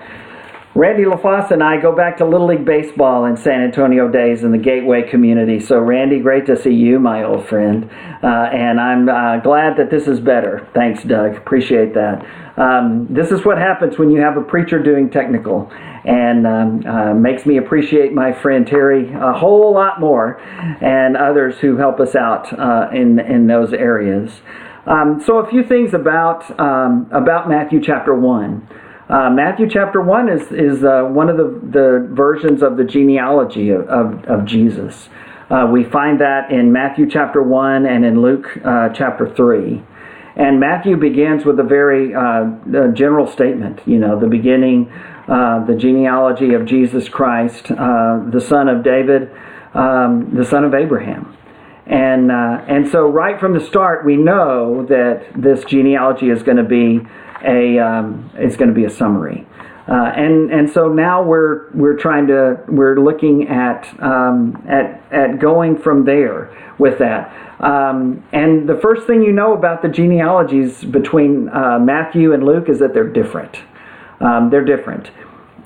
[0.76, 4.52] Randy LaFosse and I go back to Little League Baseball in San Antonio days in
[4.52, 5.60] the Gateway community.
[5.60, 7.90] So, Randy, great to see you, my old friend.
[8.24, 10.68] Uh, and I'm uh, glad that this is better.
[10.74, 11.36] Thanks, Doug.
[11.36, 12.26] Appreciate that.
[12.58, 15.72] Um, this is what happens when you have a preacher doing technical
[16.06, 20.40] and um, uh, makes me appreciate my friend Terry a whole lot more
[20.82, 24.42] and others who help us out uh, in, in those areas.
[24.90, 28.68] Um, so a few things about um, about Matthew chapter one.
[29.10, 33.72] Uh, Matthew chapter 1 is, is uh, one of the, the versions of the genealogy
[33.72, 35.10] of, of, of Jesus.
[35.50, 39.82] Uh, we find that in Matthew chapter 1 and in Luke uh, chapter 3.
[40.36, 44.92] And Matthew begins with a very uh, general statement, you know, the beginning,
[45.28, 49.32] uh, the genealogy of Jesus Christ, the son of David,
[49.74, 51.36] um, the son of Abraham.
[51.90, 56.64] And, and so, right from the start, we know that this genealogy is going to
[56.64, 57.02] be
[57.44, 59.48] a um, going to be a summary.
[59.90, 65.40] Uh, and and so now we're we're trying to we're looking at um, at at
[65.40, 67.34] going from there with that.
[67.60, 72.70] Um, and the first thing you know about the genealogies between uh, Matthew and Luke
[72.70, 73.58] is that they're different.
[74.22, 75.10] Um, they're different.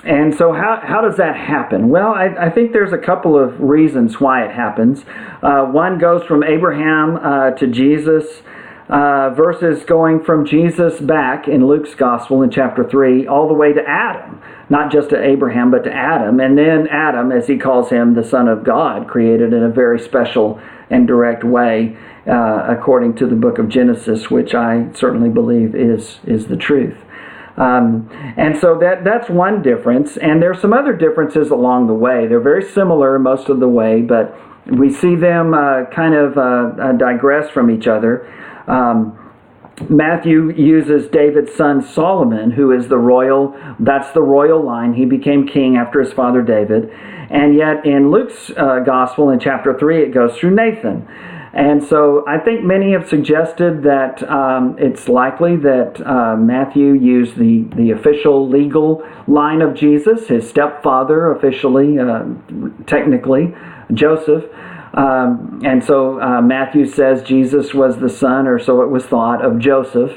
[0.04, 1.90] And so, how, how does that happen?
[1.90, 5.06] Well, I, I think there's a couple of reasons why it happens.
[5.42, 8.42] Uh, one goes from Abraham uh, to Jesus
[8.90, 13.74] uh, verses going from Jesus back in Luke's Gospel in chapter 3 all the way
[13.74, 14.42] to Adam.
[14.70, 16.40] Not just to Abraham, but to Adam.
[16.40, 20.00] And then Adam, as he calls him, the Son of God, created in a very
[20.00, 25.76] special and direct way, uh, according to the book of Genesis, which I certainly believe
[25.76, 26.98] is, is the truth.
[27.58, 30.18] Um, and so that that's one difference.
[30.18, 32.28] And there's some other differences along the way.
[32.28, 34.36] They're very similar most of the way, but
[34.66, 36.42] we see them uh, kind of uh,
[36.82, 38.28] uh digress from each other.
[38.68, 39.20] Um,
[39.90, 44.94] Matthew uses David's son Solomon, who is the royal, that's the royal line.
[44.94, 46.92] He became king after his father David.
[46.92, 51.08] And yet in Luke's uh, gospel in chapter 3, it goes through Nathan.
[51.54, 57.38] And so I think many have suggested that um, it's likely that uh, Matthew used
[57.38, 62.24] the, the official legal line of Jesus, his stepfather officially, uh,
[62.88, 63.54] technically,
[63.94, 64.46] Joseph.
[64.96, 69.46] Um, and so uh, Matthew says Jesus was the son, or so it was thought,
[69.46, 70.12] of Joseph.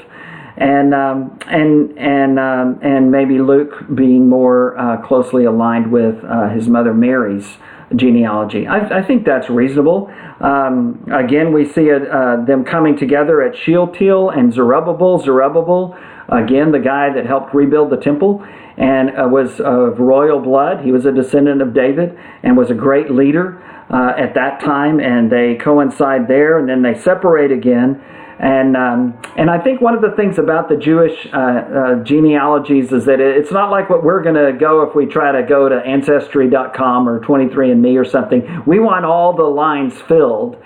[0.57, 6.49] And um, and and um, and maybe Luke being more uh, closely aligned with uh,
[6.49, 7.57] his mother Mary's
[7.95, 8.67] genealogy.
[8.67, 10.11] I, I think that's reasonable.
[10.41, 15.19] Um, again, we see it, uh, them coming together at Shealtiel and Zerubbabel.
[15.19, 15.97] Zerubbabel,
[16.29, 18.45] again, the guy that helped rebuild the temple
[18.77, 20.83] and uh, was of royal blood.
[20.83, 24.99] He was a descendant of David and was a great leader uh, at that time,
[24.99, 28.03] and they coincide there, and then they separate again.
[28.39, 32.91] And um, and I think one of the things about the Jewish uh, uh, genealogies
[32.91, 35.67] is that it's not like what we're going to go if we try to go
[35.67, 38.63] to Ancestry.com or 23andMe or something.
[38.67, 40.57] We want all the lines filled.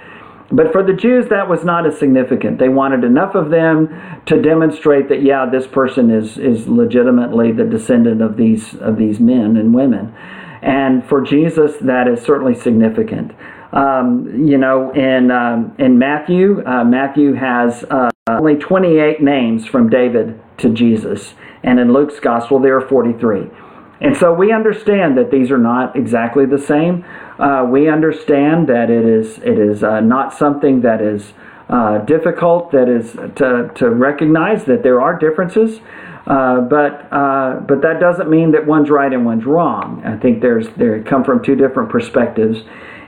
[0.54, 2.60] But for the Jews, that was not as significant.
[2.60, 3.88] They wanted enough of them
[4.26, 9.20] to demonstrate that, yeah, this person is, is legitimately the descendant of these, of these
[9.20, 10.14] men and women.
[10.62, 13.32] And for Jesus, that is certainly significant.
[13.74, 19.90] Um, you know, in, um, in Matthew, uh, Matthew has uh, only 28 names from
[19.90, 21.34] David to Jesus.
[21.64, 23.50] And in Luke's gospel, there are 43.
[24.02, 27.06] And so we understand that these are not exactly the same.
[27.40, 31.34] Uh, we understand that it is, it is uh, not something that is
[31.70, 35.80] uh, difficult, that is to, to recognize that there are differences.
[36.28, 40.04] Uh, but uh, but that doesn't mean that one's right and one's wrong.
[40.06, 42.60] I think there's they come from two different perspectives,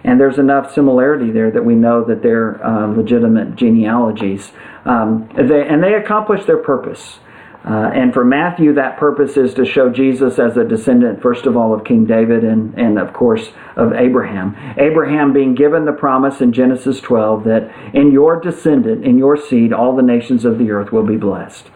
[0.04, 4.52] and there's enough similarity there that we know that they're uh, legitimate genealogies.
[4.86, 7.20] Um, they, and they accomplish their purpose.
[7.66, 11.56] Uh, and for Matthew, that purpose is to show Jesus as a descendant, first of
[11.56, 14.58] all, of King David and, and of course, of Abraham.
[14.78, 19.72] Abraham being given the promise in Genesis 12 that in your descendant, in your seed,
[19.72, 21.68] all the nations of the earth will be blessed.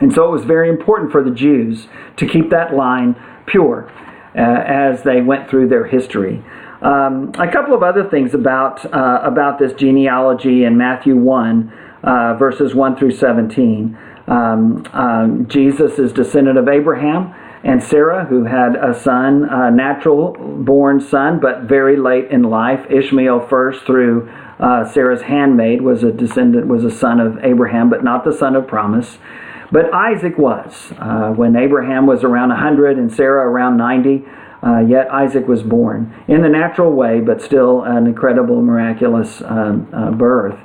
[0.00, 3.90] And so it was very important for the Jews to keep that line pure
[4.36, 6.44] uh, as they went through their history.
[6.86, 11.72] Um, a couple of other things about, uh, about this genealogy in Matthew 1,
[12.04, 13.98] uh, verses 1 through 17.
[14.28, 20.34] Um, um, Jesus is descendant of Abraham and Sarah, who had a son, a natural
[20.34, 22.88] born son, but very late in life.
[22.88, 28.04] Ishmael first through uh, Sarah's handmaid was a descendant, was a son of Abraham, but
[28.04, 29.18] not the son of promise.
[29.72, 30.92] But Isaac was.
[31.00, 34.24] Uh, when Abraham was around 100 and Sarah around 90,
[34.62, 39.88] uh, yet Isaac was born in the natural way, but still an incredible, miraculous um,
[39.92, 40.58] uh, birth.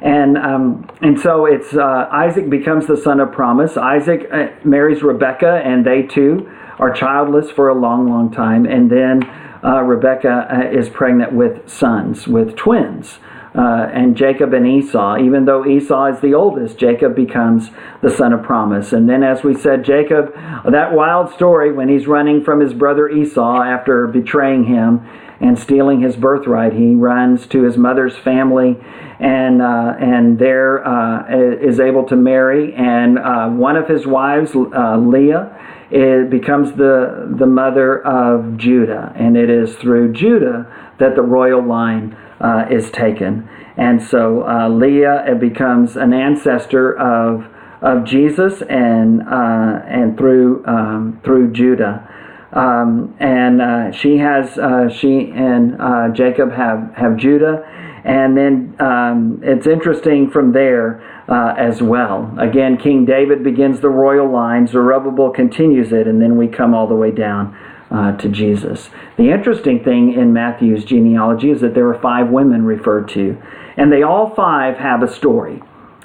[0.00, 3.76] And um, and so it's uh, Isaac becomes the son of promise.
[3.76, 8.66] Isaac uh, marries Rebecca, and they too are childless for a long, long time.
[8.66, 9.22] And then
[9.64, 13.18] uh, Rebecca is pregnant with sons, with twins.
[13.56, 15.16] Uh, and Jacob and Esau.
[15.18, 17.70] Even though Esau is the oldest, Jacob becomes
[18.02, 18.92] the son of promise.
[18.92, 20.34] And then, as we said, Jacob,
[20.70, 25.06] that wild story when he's running from his brother Esau after betraying him
[25.40, 28.76] and stealing his birthright, he runs to his mother's family
[29.18, 32.74] and uh, and there uh, is able to marry.
[32.74, 35.56] And uh, one of his wives, uh, Leah,
[35.90, 40.66] it becomes the the mother of Judah, and it is through Judah
[40.98, 43.48] that the royal line uh, is taken.
[43.76, 47.46] And so uh, Leah becomes an ancestor of
[47.82, 52.08] of Jesus, and uh, and through um, through Judah.
[52.52, 55.76] Um, and uh, she has uh, she and
[56.16, 57.62] Jacob have have Judah,
[58.04, 62.32] and then um, it's interesting from there uh, as well.
[62.38, 66.86] Again, King David begins the royal line, Zerubbabel continues it, and then we come all
[66.86, 67.56] the way down
[67.90, 68.90] uh, to Jesus.
[69.16, 73.40] The interesting thing in Matthew's genealogy is that there are five women referred to,
[73.76, 75.62] and they all five have a story.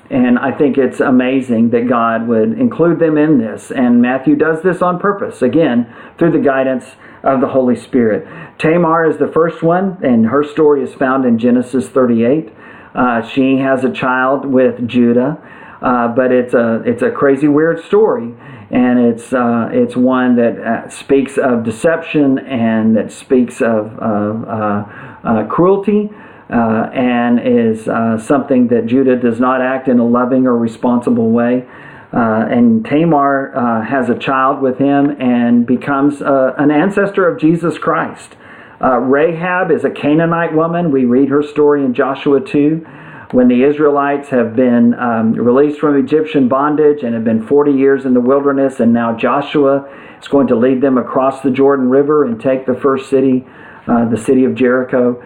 [0.10, 3.72] And I think it's amazing that God would include them in this.
[3.72, 6.84] And Matthew does this on purpose, again, through the guidance
[7.24, 8.28] of the Holy Spirit.
[8.60, 12.52] Tamar is the first one, and her story is found in Genesis 38.
[12.94, 15.38] Uh, she has a child with Judah,
[15.82, 18.34] uh, but it's a it's a crazy weird story,
[18.72, 24.47] and it's uh, it's one that uh, speaks of deception and that speaks of, of
[24.47, 24.86] uh,
[25.24, 26.09] uh, cruelty.
[26.49, 27.86] and is
[28.26, 31.65] something that Judah does not act in a loving or responsible way.
[32.13, 38.36] and Tamar has a child with him and becomes an ancestor of Jesus Christ.
[38.82, 40.91] Uh, Rahab is a Canaanite woman.
[40.91, 42.86] We read her story in Joshua 2
[43.32, 48.06] when the Israelites have been um, released from Egyptian bondage and have been 40 years
[48.06, 49.90] in the wilderness, and now Joshua
[50.22, 53.46] is going to lead them across the Jordan River and take the first city,
[53.88, 55.24] uh, the city of Jericho.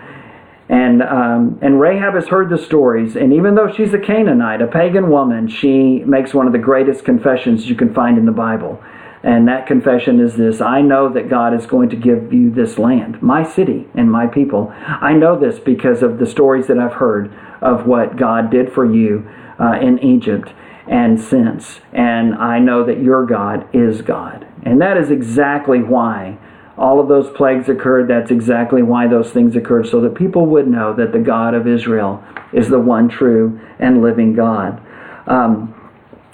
[0.68, 4.68] And um, and Rahab has heard the stories, and even though she's a Canaanite, a
[4.68, 8.82] pagan woman, she makes one of the greatest confessions you can find in the Bible.
[9.26, 12.78] And that confession is this I know that God is going to give you this
[12.78, 14.72] land, my city, and my people.
[14.78, 18.86] I know this because of the stories that I've heard of what God did for
[18.86, 19.28] you
[19.60, 20.54] uh, in Egypt
[20.88, 21.80] and since.
[21.92, 24.48] And I know that your God is God.
[24.62, 26.38] And that is exactly why
[26.78, 28.08] all of those plagues occurred.
[28.08, 31.68] That's exactly why those things occurred, so that people would know that the God of
[31.68, 32.24] Israel
[32.54, 34.80] is the one true and living God.
[35.26, 35.75] Um,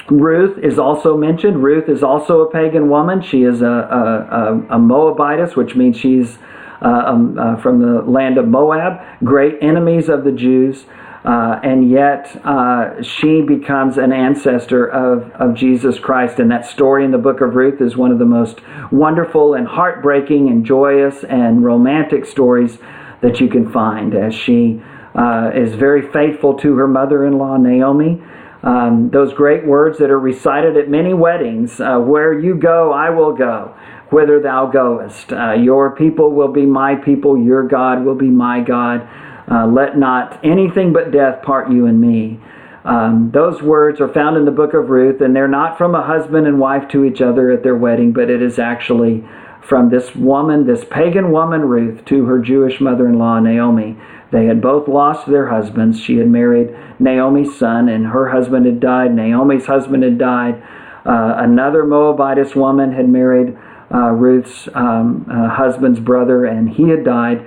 [0.09, 1.63] Ruth is also mentioned.
[1.63, 3.21] Ruth is also a pagan woman.
[3.21, 6.37] She is a, a, a, a Moabitess, which means she's
[6.81, 10.85] uh, um, uh, from the land of Moab, great enemies of the Jews.
[11.23, 16.39] Uh, and yet uh, she becomes an ancestor of, of Jesus Christ.
[16.39, 18.59] And that story in the book of Ruth is one of the most
[18.91, 22.79] wonderful and heartbreaking and joyous and romantic stories
[23.21, 24.81] that you can find as she
[25.13, 28.23] uh, is very faithful to her mother in law, Naomi.
[28.63, 33.09] Um, those great words that are recited at many weddings uh, where you go, I
[33.09, 33.75] will go.
[34.11, 35.31] Whither thou goest.
[35.31, 39.07] Uh, your people will be my people, your God will be my God.
[39.49, 42.39] Uh, let not anything but death part you and me.
[42.83, 46.01] Um, those words are found in the book of Ruth, and they're not from a
[46.01, 49.23] husband and wife to each other at their wedding, but it is actually
[49.61, 53.97] from this woman, this pagan woman, Ruth, to her Jewish mother in law, Naomi.
[54.31, 55.99] They had both lost their husbands.
[55.99, 59.13] She had married Naomi's son, and her husband had died.
[59.13, 60.63] Naomi's husband had died.
[61.05, 63.57] Uh, another Moabitess woman had married
[63.93, 67.45] uh, Ruth's um, uh, husband's brother, and he had died.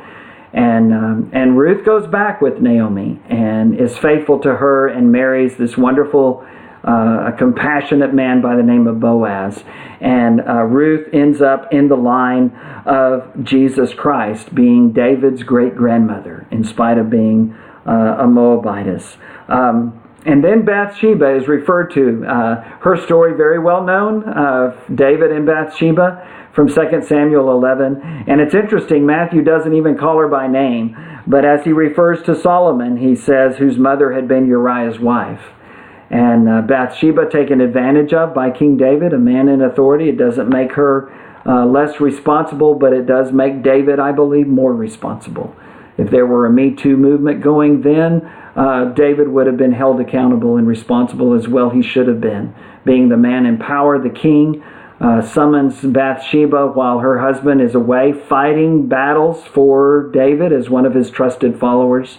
[0.53, 5.57] And um, and Ruth goes back with Naomi and is faithful to her and marries
[5.57, 6.47] this wonderful
[6.87, 9.65] uh, a compassionate man by the name of Boaz.
[10.01, 12.51] And uh, Ruth ends up in the line
[12.85, 17.57] of Jesus Christ, being David's great grandmother, in spite of being
[17.87, 19.17] uh, a Moabitess.
[19.49, 22.25] Um, and then Bathsheba is referred to.
[22.27, 28.25] Uh, her story, very well known, uh, David and Bathsheba from 2 Samuel 11.
[28.27, 32.35] And it's interesting, Matthew doesn't even call her by name, but as he refers to
[32.35, 35.54] Solomon, he says, whose mother had been Uriah's wife
[36.15, 40.09] and uh, Bathsheba taken advantage of by King David, a man in authority.
[40.09, 41.13] It doesn't make her
[41.45, 45.57] uh, less responsible, but it does make David, I believe, more responsible.
[45.99, 50.01] If there were a Me Too movement going then, uh, David would have been held
[50.01, 51.71] accountable and responsible as well.
[51.71, 52.55] He should have been.
[52.85, 54.63] Being the man in power, the king
[55.01, 60.95] uh, summons Bathsheba while her husband is away fighting battles for David as one of
[60.95, 62.19] his trusted followers.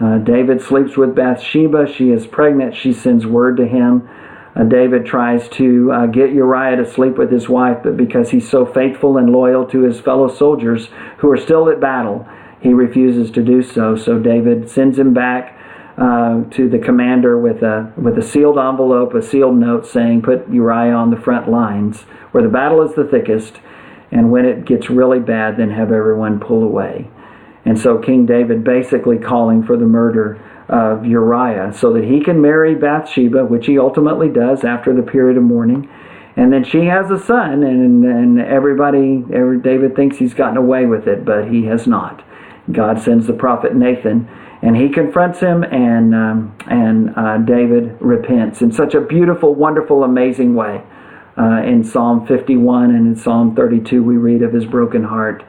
[0.00, 1.86] Uh, David sleeps with Bathsheba.
[1.86, 2.74] She is pregnant.
[2.74, 4.08] She sends word to him.
[4.54, 8.48] Uh, David tries to uh, get Uriah to sleep with his wife, but because he's
[8.48, 10.88] so faithful and loyal to his fellow soldiers
[11.18, 12.28] who are still at battle,
[12.60, 13.96] he refuses to do so.
[13.96, 15.58] So David sends him back
[15.96, 20.48] uh, to the commander with a with a sealed envelope, a sealed note saying, "Put
[20.48, 23.60] Uriah on the front lines where the battle is the thickest,
[24.10, 27.08] and when it gets really bad, then have everyone pull away."
[27.64, 32.40] And so King David basically calling for the murder of Uriah so that he can
[32.40, 35.88] marry Bathsheba, which he ultimately does after the period of mourning.
[36.34, 40.86] And then she has a son, and, and everybody, every, David thinks he's gotten away
[40.86, 42.24] with it, but he has not.
[42.70, 44.28] God sends the prophet Nathan,
[44.62, 50.04] and he confronts him, and um, and uh, David repents in such a beautiful, wonderful,
[50.04, 50.82] amazing way.
[51.36, 55.42] Uh, in Psalm 51 and in Psalm 32, we read of his broken heart,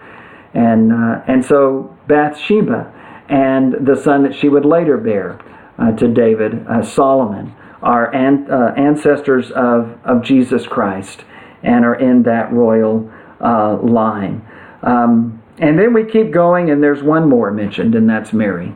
[0.54, 2.92] and uh, and so Bathsheba
[3.30, 5.40] and the son that she would later bear
[5.80, 11.24] uh, to David, uh, Solomon, are an, uh, ancestors of of Jesus Christ,
[11.64, 14.46] and are in that royal line.
[14.84, 18.74] Um, and then we keep going, and there's one more mentioned, and that's Mary.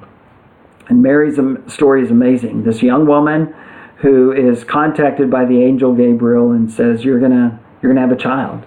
[0.89, 1.39] And Mary's
[1.71, 2.63] story is amazing.
[2.63, 3.53] This young woman
[3.97, 8.21] who is contacted by the angel Gabriel and says, "You're gonna, you're gonna have a
[8.21, 8.65] child,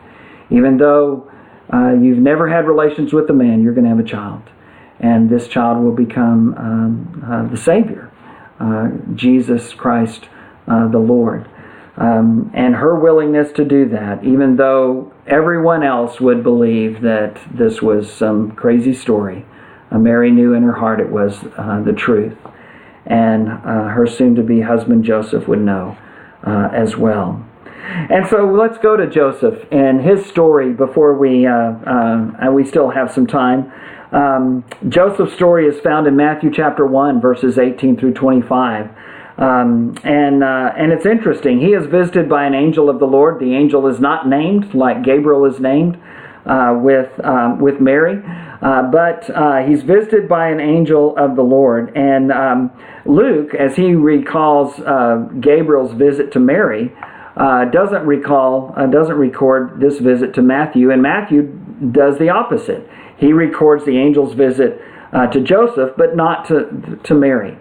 [0.50, 1.30] even though
[1.72, 3.62] uh, you've never had relations with a man.
[3.62, 4.42] You're gonna have a child,
[4.98, 8.10] and this child will become um, uh, the Savior,
[8.58, 10.28] uh, Jesus Christ,
[10.66, 11.48] uh, the Lord."
[11.96, 17.82] Um, and her willingness to do that, even though everyone else would believe that this
[17.82, 19.44] was some crazy story.
[19.90, 22.36] Uh, Mary knew in her heart it was the truth.
[23.04, 25.98] And her soon to be husband Joseph would know
[26.44, 27.44] as well.
[27.82, 32.90] And so let's go to Joseph and his story before we, uh, uh, we still
[32.90, 33.72] have some time.
[34.12, 38.90] Um, Joseph's story is found in Matthew chapter 1, verses 18 through 25.
[39.38, 41.60] Um, and uh, and it's interesting.
[41.60, 43.40] He is visited by an angel of the Lord.
[43.40, 45.98] The angel is not named like Gabriel is named
[46.44, 48.22] uh, with um, with Mary,
[48.60, 51.96] uh, but uh, he's visited by an angel of the Lord.
[51.96, 52.70] And um,
[53.06, 56.92] Luke, as he recalls uh, Gabriel's visit to Mary,
[57.40, 61.42] uh, doesn't recall doesn't record this visit to Matthew, and Matthew
[61.90, 62.88] does the opposite.
[63.16, 64.80] He records the angel's visit
[65.32, 67.56] to Joseph, but not to to Mary.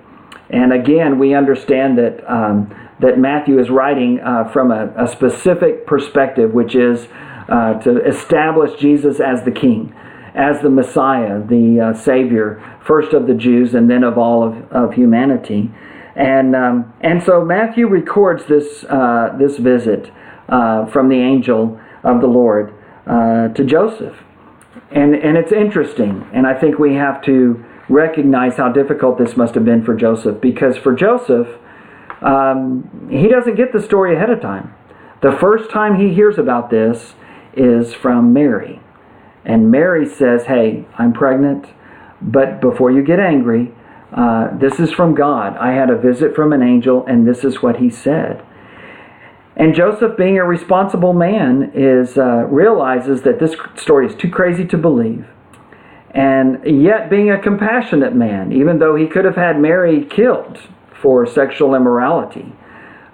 [0.49, 5.86] And again, we understand that, um, that Matthew is writing uh, from a, a, specific
[5.86, 7.07] perspective, which is
[7.47, 9.93] uh, to establish Jesus as the King,
[10.34, 14.71] as the Messiah, the uh, Savior, first of the Jews and then of all of,
[14.71, 15.71] of humanity.
[16.20, 20.11] And, um, and so Matthew records this, uh, this visit
[20.49, 22.74] uh, from the angel of the Lord
[23.07, 24.17] uh, to Joseph.
[24.91, 29.55] And, and it's interesting, and I think we have to recognize how difficult this must
[29.55, 31.47] have been for Joseph because for Joseph,
[32.22, 34.74] um, he doesn't get the story ahead of time.
[35.22, 37.13] The first time he hears about this
[37.53, 38.82] is from Mary.
[39.45, 41.67] And Mary says, Hey, I'm pregnant,
[42.22, 43.74] but before you get angry,
[44.14, 45.55] uh, this is from God.
[45.57, 48.43] I had a visit from an angel, and this is what he said.
[49.55, 54.66] And Joseph, being a responsible man, is uh, realizes that this story is too crazy
[54.66, 55.26] to believe
[56.12, 60.60] and yet being a compassionate man, even though he could have had Mary killed
[61.01, 62.51] for sexual immorality.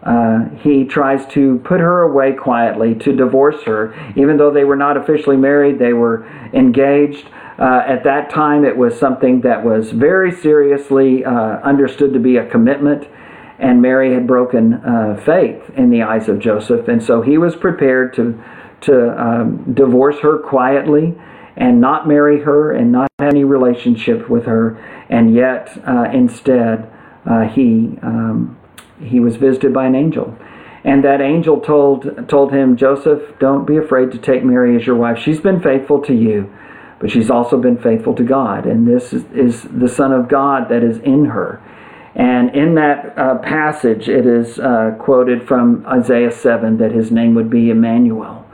[0.03, 4.75] Uh, he tries to put her away quietly, to divorce her, even though they were
[4.75, 7.27] not officially married, they were engaged.
[7.57, 11.31] Uh, at that time, it was something that was very seriously uh,
[11.63, 13.07] understood to be a commitment,
[13.59, 17.55] and Mary had broken uh, faith in the eyes of Joseph, and so he was
[17.55, 18.41] prepared to
[18.81, 21.15] to um, divorce her quietly
[21.55, 24.77] and not marry her and not have any relationship with her,
[25.09, 26.91] and yet uh, instead
[27.25, 28.57] uh, he um,
[28.99, 30.37] he was visited by an angel,
[30.83, 34.97] and that angel told told him, Joseph, don't be afraid to take Mary as your
[34.97, 35.17] wife.
[35.17, 36.53] She's been faithful to you,
[36.99, 40.69] but she's also been faithful to God, and this is, is the Son of God
[40.69, 41.61] that is in her.
[42.15, 47.35] And in that uh, passage, it is uh, quoted from Isaiah 7 that his name
[47.35, 48.45] would be Emmanuel.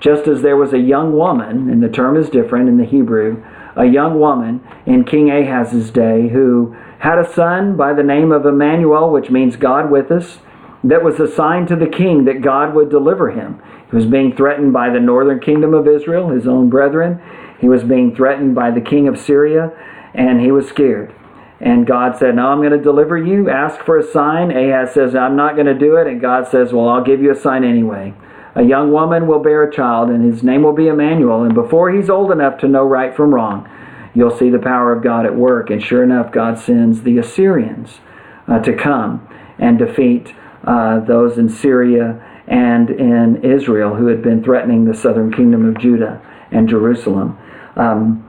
[0.00, 3.44] Just as there was a young woman, and the term is different in the Hebrew,
[3.76, 8.46] a young woman in King Ahaz's day who had a son by the name of
[8.46, 10.38] Emmanuel, which means God with us,
[10.82, 13.60] that was assigned to the king that God would deliver him.
[13.90, 17.20] He was being threatened by the northern kingdom of Israel, his own brethren.
[17.60, 19.72] He was being threatened by the king of Syria,
[20.14, 21.14] and he was scared.
[21.60, 23.50] And God said, No, I'm going to deliver you.
[23.50, 24.50] Ask for a sign.
[24.50, 26.06] Ahaz says, I'm not going to do it.
[26.06, 28.14] And God says, Well, I'll give you a sign anyway.
[28.54, 31.44] A young woman will bear a child, and his name will be Emmanuel.
[31.44, 33.68] And before he's old enough to know right from wrong,
[34.14, 35.70] you'll see the power of God at work.
[35.70, 38.00] And sure enough, God sends the Assyrians
[38.48, 40.34] uh, to come and defeat
[40.64, 45.78] uh, those in Syria and in Israel who had been threatening the southern kingdom of
[45.78, 47.38] Judah and Jerusalem.
[47.76, 48.26] Um,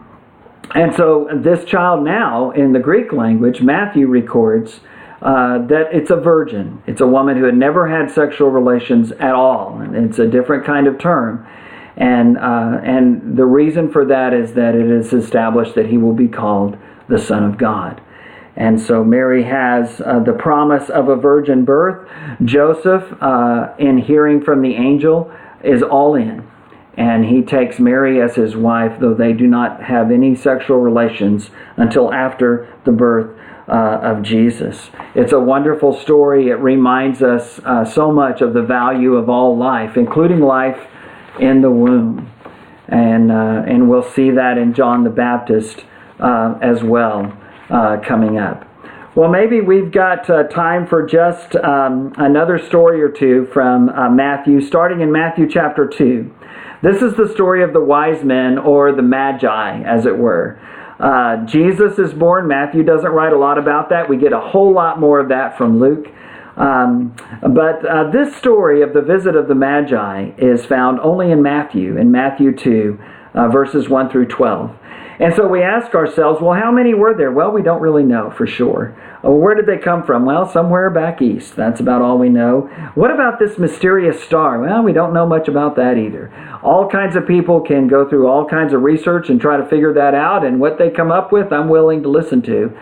[0.73, 4.79] and so this child now, in the Greek language, Matthew records
[5.21, 6.81] uh, that it's a virgin.
[6.87, 9.79] It's a woman who had never had sexual relations at all.
[9.79, 11.45] And it's a different kind of term.
[11.97, 16.13] And, uh, and the reason for that is that it is established that he will
[16.13, 16.77] be called
[17.07, 18.01] the Son of God.
[18.55, 22.09] And so Mary has uh, the promise of a virgin birth.
[22.43, 25.31] Joseph, uh, in hearing from the angel,
[25.63, 26.49] is all in.
[26.97, 31.49] And he takes Mary as his wife, though they do not have any sexual relations
[31.77, 33.37] until after the birth
[33.67, 34.89] uh, of Jesus.
[35.15, 36.49] It's a wonderful story.
[36.49, 40.87] It reminds us uh, so much of the value of all life, including life
[41.39, 42.29] in the womb.
[42.89, 45.85] And, uh, and we'll see that in John the Baptist
[46.19, 47.37] uh, as well
[47.69, 48.67] uh, coming up.
[49.15, 54.09] Well, maybe we've got uh, time for just um, another story or two from uh,
[54.09, 56.33] Matthew, starting in Matthew chapter 2.
[56.81, 60.59] This is the story of the wise men, or the magi, as it were.
[60.99, 62.47] Uh, Jesus is born.
[62.47, 64.09] Matthew doesn't write a lot about that.
[64.09, 66.07] We get a whole lot more of that from Luke.
[66.57, 71.41] Um, but uh, this story of the visit of the Magi is found only in
[71.41, 72.99] Matthew, in Matthew 2,
[73.33, 74.75] uh, verses 1 through 12.
[75.21, 77.31] And so we ask ourselves, well, how many were there?
[77.31, 78.97] Well, we don't really know for sure.
[79.21, 80.25] Well, where did they come from?
[80.25, 81.55] Well, somewhere back east.
[81.55, 82.61] That's about all we know.
[82.95, 84.59] What about this mysterious star?
[84.59, 86.33] Well, we don't know much about that either.
[86.63, 89.93] All kinds of people can go through all kinds of research and try to figure
[89.93, 92.75] that out, and what they come up with, I'm willing to listen to.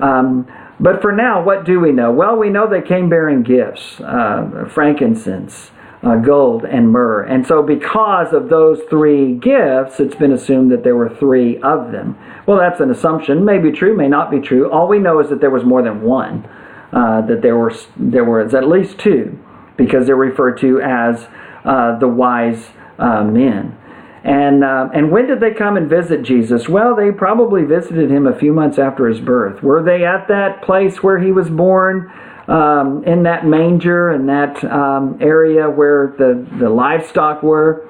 [0.00, 0.48] Um,
[0.80, 2.10] but for now, what do we know?
[2.10, 5.70] Well, we know they came bearing gifts uh, frankincense,
[6.06, 7.24] uh, gold, and myrrh.
[7.24, 11.90] And so, because of those three gifts, it's been assumed that there were three of
[11.90, 12.16] them.
[12.46, 13.44] Well, that's an assumption.
[13.44, 14.70] May be true, may not be true.
[14.70, 16.48] All we know is that there was more than one.
[16.92, 19.36] Uh, that there were there was at least two,
[19.76, 21.26] because they're referred to as
[21.64, 23.76] uh, the wise uh, men.
[24.22, 26.68] And, uh, and when did they come and visit Jesus?
[26.68, 29.62] Well, they probably visited him a few months after his birth.
[29.62, 32.12] Were they at that place where he was born?
[32.48, 37.88] Um, in that manger in that um, area where the, the livestock were?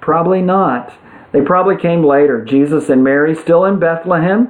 [0.00, 0.92] Probably not.
[1.32, 2.44] They probably came later.
[2.44, 4.48] Jesus and Mary still in Bethlehem,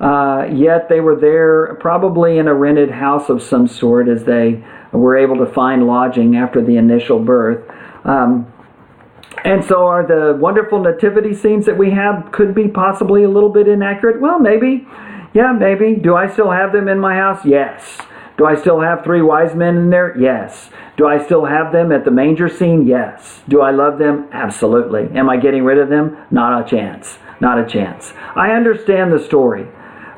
[0.00, 4.64] uh, yet they were there probably in a rented house of some sort as they
[4.92, 7.64] were able to find lodging after the initial birth.
[8.04, 8.52] Um,
[9.44, 13.48] and so, are the wonderful nativity scenes that we have could be possibly a little
[13.48, 14.20] bit inaccurate?
[14.20, 14.86] Well, maybe.
[15.32, 15.94] Yeah, maybe.
[15.94, 17.44] Do I still have them in my house?
[17.44, 17.98] Yes.
[18.40, 20.18] Do I still have three wise men in there?
[20.18, 20.70] Yes.
[20.96, 22.86] Do I still have them at the manger scene?
[22.86, 23.42] Yes.
[23.46, 24.30] Do I love them?
[24.32, 25.14] Absolutely.
[25.14, 26.16] Am I getting rid of them?
[26.30, 27.18] Not a chance.
[27.42, 28.14] Not a chance.
[28.34, 29.68] I understand the story,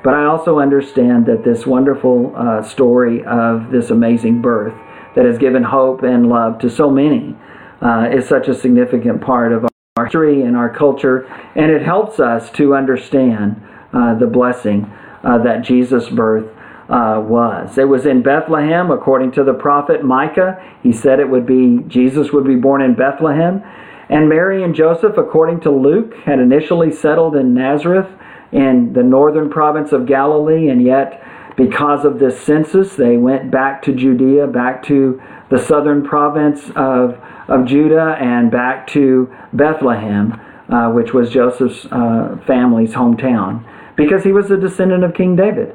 [0.04, 4.74] but I also understand that this wonderful uh, story of this amazing birth
[5.16, 7.36] that has given hope and love to so many
[7.80, 9.66] uh, is such a significant part of
[9.96, 13.60] our history and our culture, and it helps us to understand
[13.92, 14.84] uh, the blessing
[15.24, 16.48] uh, that Jesus' birth
[16.92, 17.78] uh, was.
[17.78, 20.62] It was in Bethlehem, according to the prophet Micah.
[20.82, 23.62] He said it would be, Jesus would be born in Bethlehem.
[24.10, 28.08] And Mary and Joseph, according to Luke, had initially settled in Nazareth
[28.52, 31.24] in the northern province of Galilee, and yet,
[31.56, 37.18] because of this census, they went back to Judea, back to the southern province of,
[37.48, 40.38] of Judah, and back to Bethlehem,
[40.68, 43.64] uh, which was Joseph's uh, family's hometown,
[43.96, 45.74] because he was a descendant of King David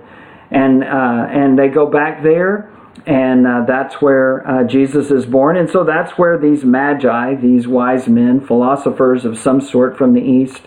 [0.51, 2.71] and uh, and they go back there,
[3.05, 7.67] and uh, that's where uh, Jesus is born, and so that's where these magi, these
[7.67, 10.61] wise men, philosophers of some sort from the east,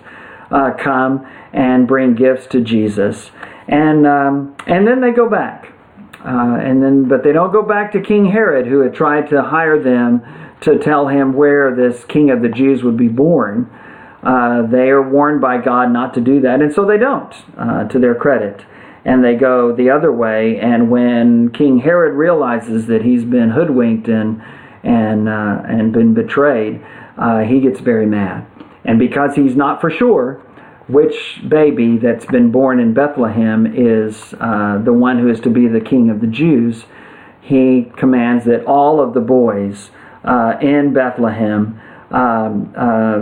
[0.51, 3.31] uh, come and bring gifts to Jesus,
[3.69, 5.73] and um, and then they go back,
[6.25, 9.43] uh, and then but they don't go back to King Herod, who had tried to
[9.43, 10.23] hire them
[10.61, 13.71] to tell him where this King of the Jews would be born.
[14.23, 17.33] Uh, they are warned by God not to do that, and so they don't,
[17.89, 18.67] to their credit
[19.05, 20.59] and they go the other way.
[20.59, 24.43] And when King Herod realizes that he's been hoodwinked and
[24.83, 26.85] and uh, and been betrayed,
[27.19, 28.47] uh, he gets very mad.
[28.85, 30.43] And because he's not for sure
[30.91, 35.69] which baby that's been born in Bethlehem is uh, the one who is to be
[35.69, 36.85] the king of the Jews,
[37.41, 39.91] he commands that all of the boys
[40.25, 41.81] uh, in Bethlehem
[42.11, 43.21] um, uh,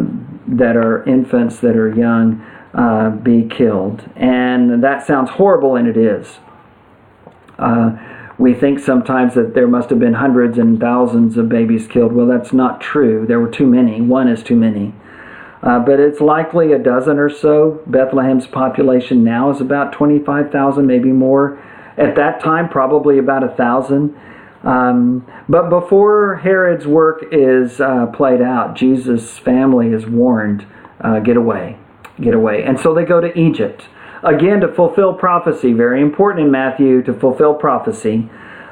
[0.57, 2.45] that are infants, that are young,
[2.79, 4.09] uh, be killed.
[4.15, 6.39] And that sounds horrible, and it is.
[7.59, 7.97] Uh,
[8.39, 12.13] we think sometimes that there must have been hundreds and thousands of babies killed.
[12.13, 13.27] Well, that's not true.
[13.27, 14.01] There were too many.
[14.01, 14.95] One is too many.
[15.61, 17.83] Uh, but it's likely a dozen or so.
[17.89, 21.61] Bethlehem's population now is about 25,000, maybe more.
[21.97, 24.17] At that time, probably about a thousand.
[24.63, 30.65] Um, but before Herod's work is uh, played out, Jesus' family is warned
[31.01, 31.78] uh, get away
[32.21, 32.63] get away.
[32.63, 33.85] And so they go to Egypt.
[34.23, 38.29] Again, to fulfill prophecy, very important in Matthew to fulfill prophecy,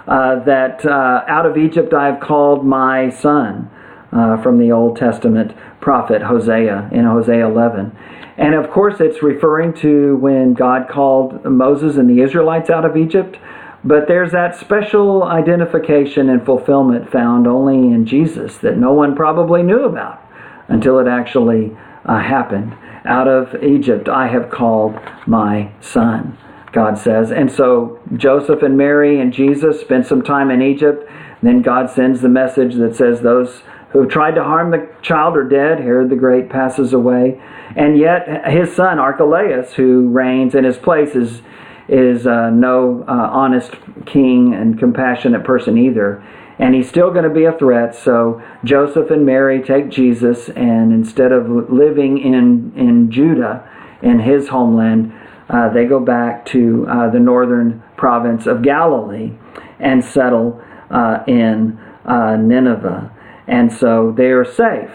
[0.09, 3.71] uh, that uh, out of Egypt I have called my son
[4.13, 7.97] uh, from the Old Testament prophet Hosea in Hosea 11.
[8.39, 12.97] And of course, it's referring to when God called Moses and the Israelites out of
[12.97, 13.39] Egypt.
[13.83, 19.63] But there's that special identification and fulfillment found only in Jesus that no one probably
[19.63, 20.23] knew about
[20.69, 22.77] until it actually uh, happened.
[23.07, 26.37] Out of Egypt I have called my son,
[26.73, 27.31] God says.
[27.31, 31.09] And so Joseph and Mary and Jesus spent some time in Egypt.
[31.43, 35.37] Then God sends the message that says, Those who have tried to harm the child
[35.37, 35.81] are dead.
[35.81, 37.41] Herod the Great passes away.
[37.77, 41.43] And yet his son, Archelaus, who reigns in his place, is,
[41.89, 43.73] is uh, no uh, honest
[44.05, 46.23] king and compassionate person either.
[46.59, 47.95] And he's still going to be a threat.
[47.95, 53.69] So Joseph and Mary take Jesus, and instead of living in, in Judah,
[54.03, 55.13] in his homeland,
[55.49, 59.33] uh, they go back to uh, the northern province of Galilee
[59.79, 63.13] and settle uh, in uh, Nineveh.
[63.47, 64.91] And so they are safe.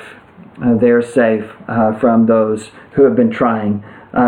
[0.61, 3.83] Uh, they're safe uh, from those who have been trying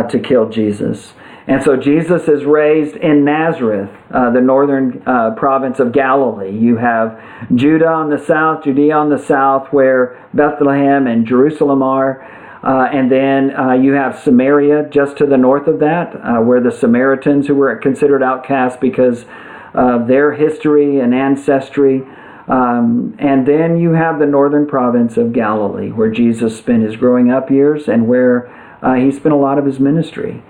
[0.10, 1.14] to kill Jesus.
[1.46, 6.58] And so Jesus is raised in Nazareth, uh, the northern uh, province of Galilee.
[6.58, 7.20] You have
[7.54, 12.24] Judah on the south, Judea on the south, where Bethlehem and Jerusalem are.
[12.64, 13.50] Uh, and then
[13.84, 16.14] you have Samaria just to the north of that,
[16.46, 19.26] where the Samaritans, who were considered outcasts because
[19.74, 22.04] of their history and ancestry,
[22.48, 27.32] um, and then you have the northern province of Galilee, where Jesus spent his growing
[27.32, 28.48] up years and where
[28.82, 30.44] uh, he spent a lot of his ministry.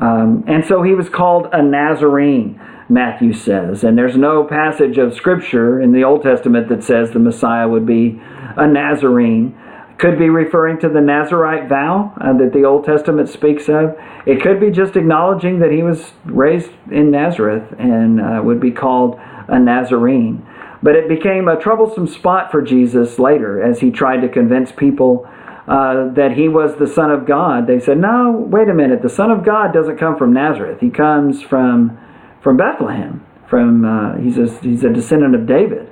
[0.00, 3.84] Um, and so he was called a Nazarene, Matthew says.
[3.84, 7.86] And there's no passage of Scripture in the Old Testament that says the Messiah would
[7.86, 8.20] be
[8.56, 9.56] a Nazarene.
[9.98, 13.94] Could be referring to the Nazarite vow uh, that the Old Testament speaks of.
[14.24, 18.70] It could be just acknowledging that he was raised in Nazareth and uh, would be
[18.70, 20.46] called a Nazarene.
[20.82, 25.28] But it became a troublesome spot for Jesus later as he tried to convince people
[25.70, 27.68] uh, that he was the Son of God.
[27.68, 29.02] They said, No, wait a minute.
[29.02, 30.80] The Son of God doesn't come from Nazareth.
[30.80, 31.96] He comes from,
[32.42, 33.24] from Bethlehem.
[33.48, 35.90] From, uh, he's, a, he's a descendant of David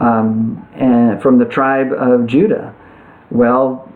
[0.00, 2.74] um, and from the tribe of Judah.
[3.30, 3.90] Well,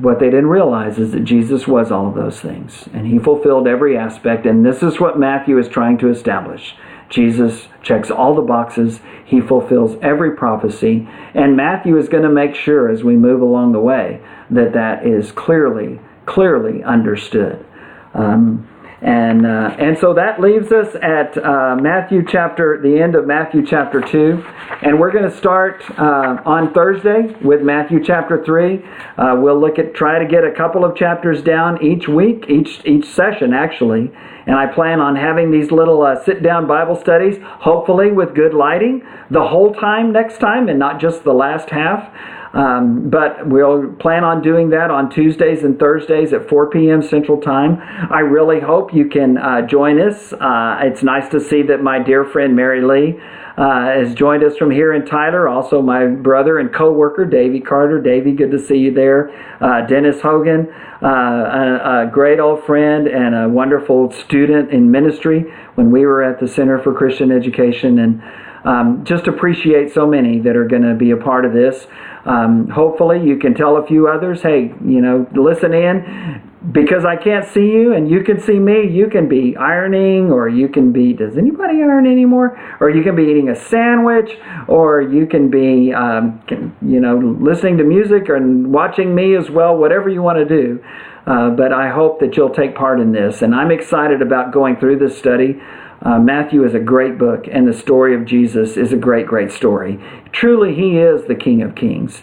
[0.00, 3.66] what they didn't realize is that Jesus was all of those things, and he fulfilled
[3.66, 6.76] every aspect, and this is what Matthew is trying to establish.
[7.10, 9.00] Jesus checks all the boxes.
[9.24, 11.08] He fulfills every prophecy.
[11.34, 15.06] And Matthew is going to make sure as we move along the way that that
[15.06, 17.66] is clearly, clearly understood.
[18.14, 18.68] Um,
[19.02, 23.64] and, uh, and so that leaves us at uh, Matthew chapter, the end of Matthew
[23.64, 24.44] chapter 2.
[24.82, 28.84] And we're going to start uh, on Thursday with Matthew chapter 3.
[29.16, 32.82] Uh, we'll look at, try to get a couple of chapters down each week, each,
[32.84, 34.10] each session actually.
[34.46, 38.52] And I plan on having these little uh, sit down Bible studies, hopefully with good
[38.52, 42.12] lighting, the whole time next time and not just the last half.
[42.52, 47.02] Um, but we'll plan on doing that on Tuesdays and Thursdays at 4 p.m.
[47.02, 47.78] Central Time.
[48.10, 50.32] I really hope you can uh, join us.
[50.32, 53.20] Uh, it's nice to see that my dear friend Mary Lee
[53.56, 55.48] uh, has joined us from here in Tyler.
[55.48, 58.00] Also, my brother and co-worker Davey Carter.
[58.00, 59.30] Davey, good to see you there.
[59.60, 60.72] Uh, Dennis Hogan,
[61.02, 66.22] uh, a, a great old friend and a wonderful student in ministry when we were
[66.22, 68.22] at the Center for Christian Education and.
[68.62, 71.86] Um, just appreciate so many that are going to be a part of this.
[72.24, 76.42] Um, hopefully, you can tell a few others, hey, you know, listen in.
[76.72, 80.46] Because I can't see you and you can see me, you can be ironing or
[80.46, 82.60] you can be, does anybody iron anymore?
[82.80, 87.16] Or you can be eating a sandwich or you can be, um, can, you know,
[87.16, 90.84] listening to music and watching me as well, whatever you want to do.
[91.26, 93.40] Uh, but I hope that you'll take part in this.
[93.40, 95.58] And I'm excited about going through this study.
[96.02, 99.52] Uh, Matthew is a great book, and the story of Jesus is a great, great
[99.52, 99.98] story.
[100.32, 102.22] Truly, he is the King of Kings.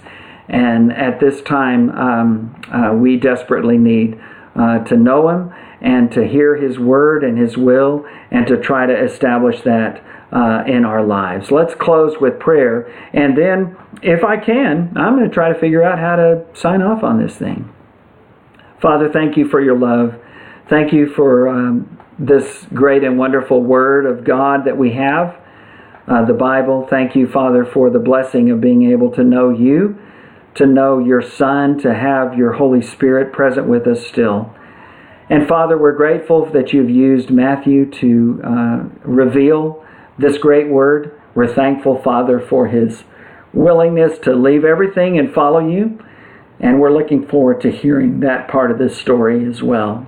[0.50, 4.20] And at this time, um, uh, we desperately need
[4.56, 8.86] uh, to know him and to hear his word and his will and to try
[8.86, 11.52] to establish that uh, in our lives.
[11.52, 12.92] Let's close with prayer.
[13.14, 16.82] And then, if I can, I'm going to try to figure out how to sign
[16.82, 17.72] off on this thing.
[18.82, 20.20] Father, thank you for your love.
[20.70, 25.38] Thank you for um, this great and wonderful Word of God that we have,
[26.08, 26.88] uh, the Bible.
[26.90, 29.98] Thank you, Father, for the blessing of being able to know you,
[30.56, 34.54] to know your Son, to have your Holy Spirit present with us still.
[35.30, 39.86] And Father, we're grateful that you've used Matthew to uh, reveal
[40.18, 41.20] this great Word.
[41.36, 43.04] We're thankful, Father, for his
[43.54, 46.00] willingness to leave everything and follow you.
[46.60, 50.08] And we're looking forward to hearing that part of this story as well.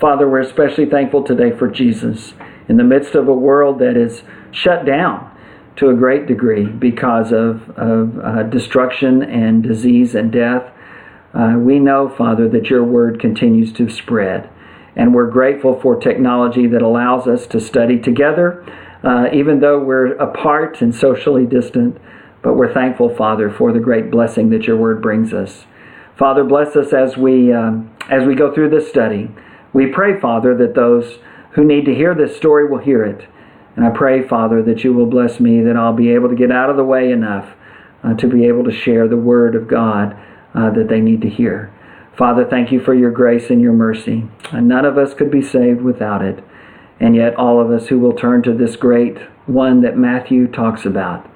[0.00, 2.32] Father, we're especially thankful today for Jesus
[2.70, 5.30] in the midst of a world that is shut down
[5.76, 10.72] to a great degree because of, of uh, destruction and disease and death.
[11.34, 14.48] Uh, we know, Father, that your word continues to spread.
[14.96, 18.64] And we're grateful for technology that allows us to study together,
[19.04, 21.98] uh, even though we're apart and socially distant.
[22.40, 25.66] But we're thankful, Father, for the great blessing that your word brings us.
[26.16, 29.30] Father, bless us as we, um, as we go through this study.
[29.72, 31.18] We pray, Father, that those
[31.52, 33.28] who need to hear this story will hear it.
[33.76, 36.50] And I pray, Father, that you will bless me, that I'll be able to get
[36.50, 37.54] out of the way enough
[38.02, 40.16] uh, to be able to share the word of God
[40.54, 41.72] uh, that they need to hear.
[42.16, 44.28] Father, thank you for your grace and your mercy.
[44.52, 46.42] And none of us could be saved without it.
[46.98, 50.84] And yet, all of us who will turn to this great one that Matthew talks
[50.84, 51.26] about,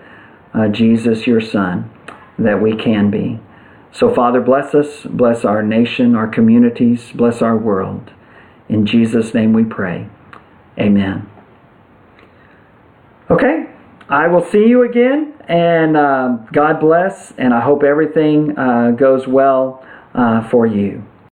[0.53, 1.91] uh, Jesus, your Son,
[2.39, 3.41] that we can be.
[3.93, 8.11] So, Father, bless us, bless our nation, our communities, bless our world.
[8.69, 10.09] In Jesus' name we pray.
[10.79, 11.31] Amen.
[13.31, 13.67] Okay,
[14.09, 19.27] I will see you again, and uh, God bless, and I hope everything uh, goes
[19.27, 19.85] well
[20.15, 21.03] uh, for you.